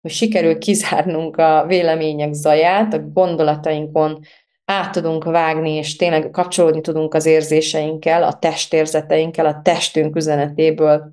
hogy 0.00 0.10
sikerül 0.10 0.58
kizárnunk 0.58 1.36
a 1.36 1.64
vélemények 1.66 2.32
zaját, 2.32 2.94
a 2.94 3.02
gondolatainkon 3.12 4.20
át 4.64 4.92
tudunk 4.92 5.24
vágni, 5.24 5.70
és 5.70 5.96
tényleg 5.96 6.30
kapcsolódni 6.30 6.80
tudunk 6.80 7.14
az 7.14 7.26
érzéseinkkel, 7.26 8.22
a 8.22 8.38
testérzeteinkkel, 8.38 9.46
a 9.46 9.60
testünk 9.62 10.16
üzenetéből 10.16 11.12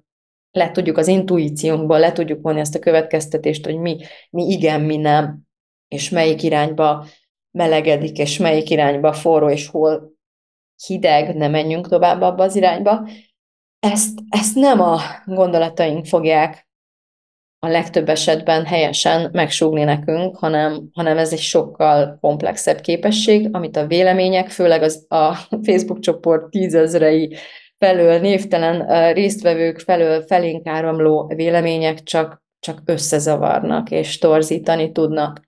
le 0.52 0.72
tudjuk 0.72 0.98
az 0.98 1.08
intuíciónkból, 1.08 2.00
le 2.00 2.12
tudjuk 2.12 2.42
vonni 2.42 2.60
ezt 2.60 2.76
a 2.76 2.80
következtetést, 2.80 3.66
hogy 3.66 3.78
mi, 3.78 3.98
mi 4.30 4.44
igen, 4.44 4.82
mi 4.82 4.98
nem 4.98 5.48
és 5.90 6.10
melyik 6.10 6.44
irányba 6.44 7.06
melegedik, 7.52 8.18
és 8.18 8.38
melyik 8.38 8.70
irányba 8.70 9.14
forró, 9.14 9.50
és 9.50 9.68
hol 9.68 10.12
hideg, 10.86 11.36
ne 11.36 11.48
menjünk 11.48 11.88
tovább 11.88 12.22
abba 12.22 12.44
az 12.44 12.56
irányba. 12.56 13.10
Ezt, 13.80 14.20
ezt 14.30 14.56
nem 14.56 14.82
a 14.82 15.00
gondolataink 15.26 16.06
fogják 16.06 16.68
a 17.62 17.68
legtöbb 17.68 18.10
esetben 18.10 18.66
helyesen 18.66 19.30
megsúgni 19.34 19.84
nekünk, 19.84 20.38
hanem, 20.38 20.90
hanem 20.94 21.18
ez 21.18 21.34
egy 21.34 21.40
sokkal 21.40 22.18
komplexebb 22.22 22.80
képesség, 22.80 23.50
amit 23.52 23.76
a 23.76 23.88
vélemények, 23.88 24.50
főleg 24.50 24.82
az, 24.82 25.06
a 25.08 25.34
Facebook 25.64 26.00
csoport 26.00 26.50
tízezrei 26.50 27.36
felől, 27.78 28.20
névtelen 28.20 29.14
résztvevők 29.14 29.80
felől 29.80 30.22
felénk 30.22 30.68
áramló 30.68 31.34
vélemények 31.36 32.04
csak, 32.04 32.44
csak 32.60 32.82
összezavarnak 32.86 33.92
és 33.92 34.18
torzítani 34.18 34.92
tudnak 34.92 35.48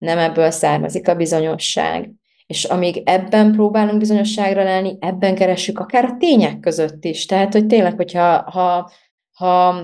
nem 0.00 0.18
ebből 0.18 0.50
származik 0.50 1.08
a 1.08 1.14
bizonyosság. 1.14 2.10
És 2.46 2.64
amíg 2.64 3.02
ebben 3.04 3.52
próbálunk 3.52 3.98
bizonyosságra 3.98 4.62
lenni, 4.62 4.96
ebben 5.00 5.34
keressük 5.34 5.78
akár 5.78 6.04
a 6.04 6.16
tények 6.18 6.60
között 6.60 7.04
is. 7.04 7.26
Tehát, 7.26 7.52
hogy 7.52 7.66
tényleg, 7.66 7.96
hogyha 7.96 8.50
ha, 8.50 8.90
ha 9.32 9.82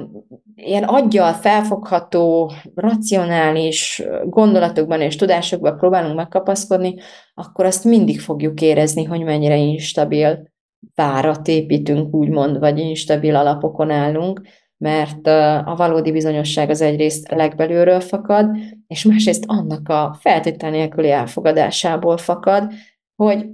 ilyen 0.54 0.84
aggyal 0.84 1.32
felfogható, 1.32 2.52
racionális 2.74 4.02
gondolatokban 4.24 5.00
és 5.00 5.16
tudásokban 5.16 5.76
próbálunk 5.76 6.16
megkapaszkodni, 6.16 6.94
akkor 7.34 7.64
azt 7.64 7.84
mindig 7.84 8.20
fogjuk 8.20 8.60
érezni, 8.60 9.04
hogy 9.04 9.22
mennyire 9.22 9.56
instabil 9.56 10.50
várat 10.94 11.48
építünk, 11.48 12.14
úgymond, 12.14 12.58
vagy 12.58 12.78
instabil 12.78 13.36
alapokon 13.36 13.90
állunk, 13.90 14.40
mert 14.76 15.26
a 15.66 15.74
valódi 15.76 16.12
bizonyosság 16.12 16.70
az 16.70 16.80
egyrészt 16.80 17.28
legbelülről 17.30 18.00
fakad, 18.00 18.56
és 18.86 19.04
másrészt 19.04 19.44
annak 19.46 19.88
a 19.88 20.16
feltétel 20.20 20.70
nélküli 20.70 21.10
elfogadásából 21.10 22.16
fakad, 22.16 22.72
hogy 23.14 23.46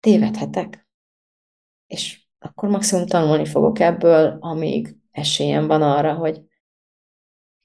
tévedhetek. 0.00 0.88
És 1.86 2.20
akkor 2.38 2.68
maximum 2.68 3.06
tanulni 3.06 3.44
fogok 3.44 3.78
ebből, 3.78 4.36
amíg 4.40 4.96
esélyem 5.10 5.66
van 5.66 5.82
arra, 5.82 6.14
hogy 6.14 6.40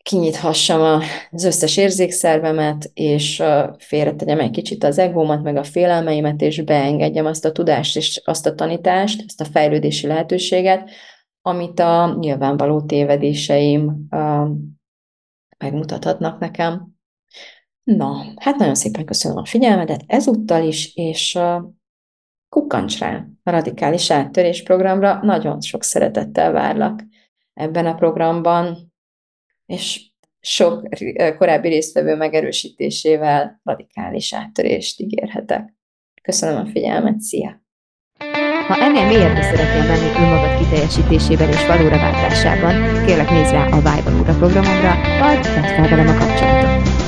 kinyithassam 0.03 1.01
az 1.31 1.43
összes 1.43 1.77
érzékszervemet, 1.77 2.91
és 2.93 3.43
félretegyem 3.77 4.39
egy 4.39 4.51
kicsit 4.51 4.83
az 4.83 4.97
egómat, 4.97 5.43
meg 5.43 5.55
a 5.55 5.63
félelmeimet, 5.63 6.41
és 6.41 6.61
beengedjem 6.61 7.25
azt 7.25 7.45
a 7.45 7.51
tudást 7.51 7.97
és 7.97 8.21
azt 8.25 8.45
a 8.45 8.55
tanítást, 8.55 9.23
azt 9.27 9.41
a 9.41 9.45
fejlődési 9.45 10.07
lehetőséget, 10.07 10.89
amit 11.41 11.79
a 11.79 12.15
nyilvánvaló 12.19 12.81
tévedéseim 12.81 14.07
megmutathatnak 15.57 16.39
nekem. 16.39 16.87
Na, 17.83 18.23
hát 18.35 18.57
nagyon 18.57 18.75
szépen 18.75 19.05
köszönöm 19.05 19.37
a 19.37 19.45
figyelmedet 19.45 20.03
ezúttal 20.07 20.63
is, 20.63 20.95
és 20.95 21.39
kukkancs 22.49 22.99
rá 22.99 23.25
a 23.43 23.51
radikális 23.51 24.11
áttörés 24.11 24.63
programra, 24.63 25.19
nagyon 25.23 25.61
sok 25.61 25.83
szeretettel 25.83 26.51
várlak 26.51 27.03
ebben 27.53 27.85
a 27.85 27.95
programban, 27.95 28.93
és 29.65 30.11
sok 30.39 30.87
korábbi 31.37 31.67
résztvevő 31.67 32.15
megerősítésével 32.15 33.59
radikális 33.63 34.33
áttörést 34.33 34.99
ígérhetek. 34.99 35.73
Köszönöm 36.21 36.65
a 36.65 36.69
figyelmet, 36.69 37.19
szia! 37.19 37.61
Ha 38.67 38.75
ennél 38.79 39.05
mélyebbre 39.05 39.41
szeretnél 39.41 39.83
menni 39.83 40.11
önmagad 40.17 40.57
kiteljesítésében 40.57 41.49
és 41.49 41.65
valóra 41.65 41.97
váltásában, 41.97 43.05
kérlek 43.05 43.29
nézz 43.29 43.51
rá 43.51 43.65
a 43.65 43.75
Vibe 43.75 44.33
programomra, 44.37 44.95
vagy 45.19 45.47
vedd 45.53 45.63
fel 45.63 45.89
velem 45.89 46.07
a 46.07 46.17
kapcsolatot. 46.17 47.00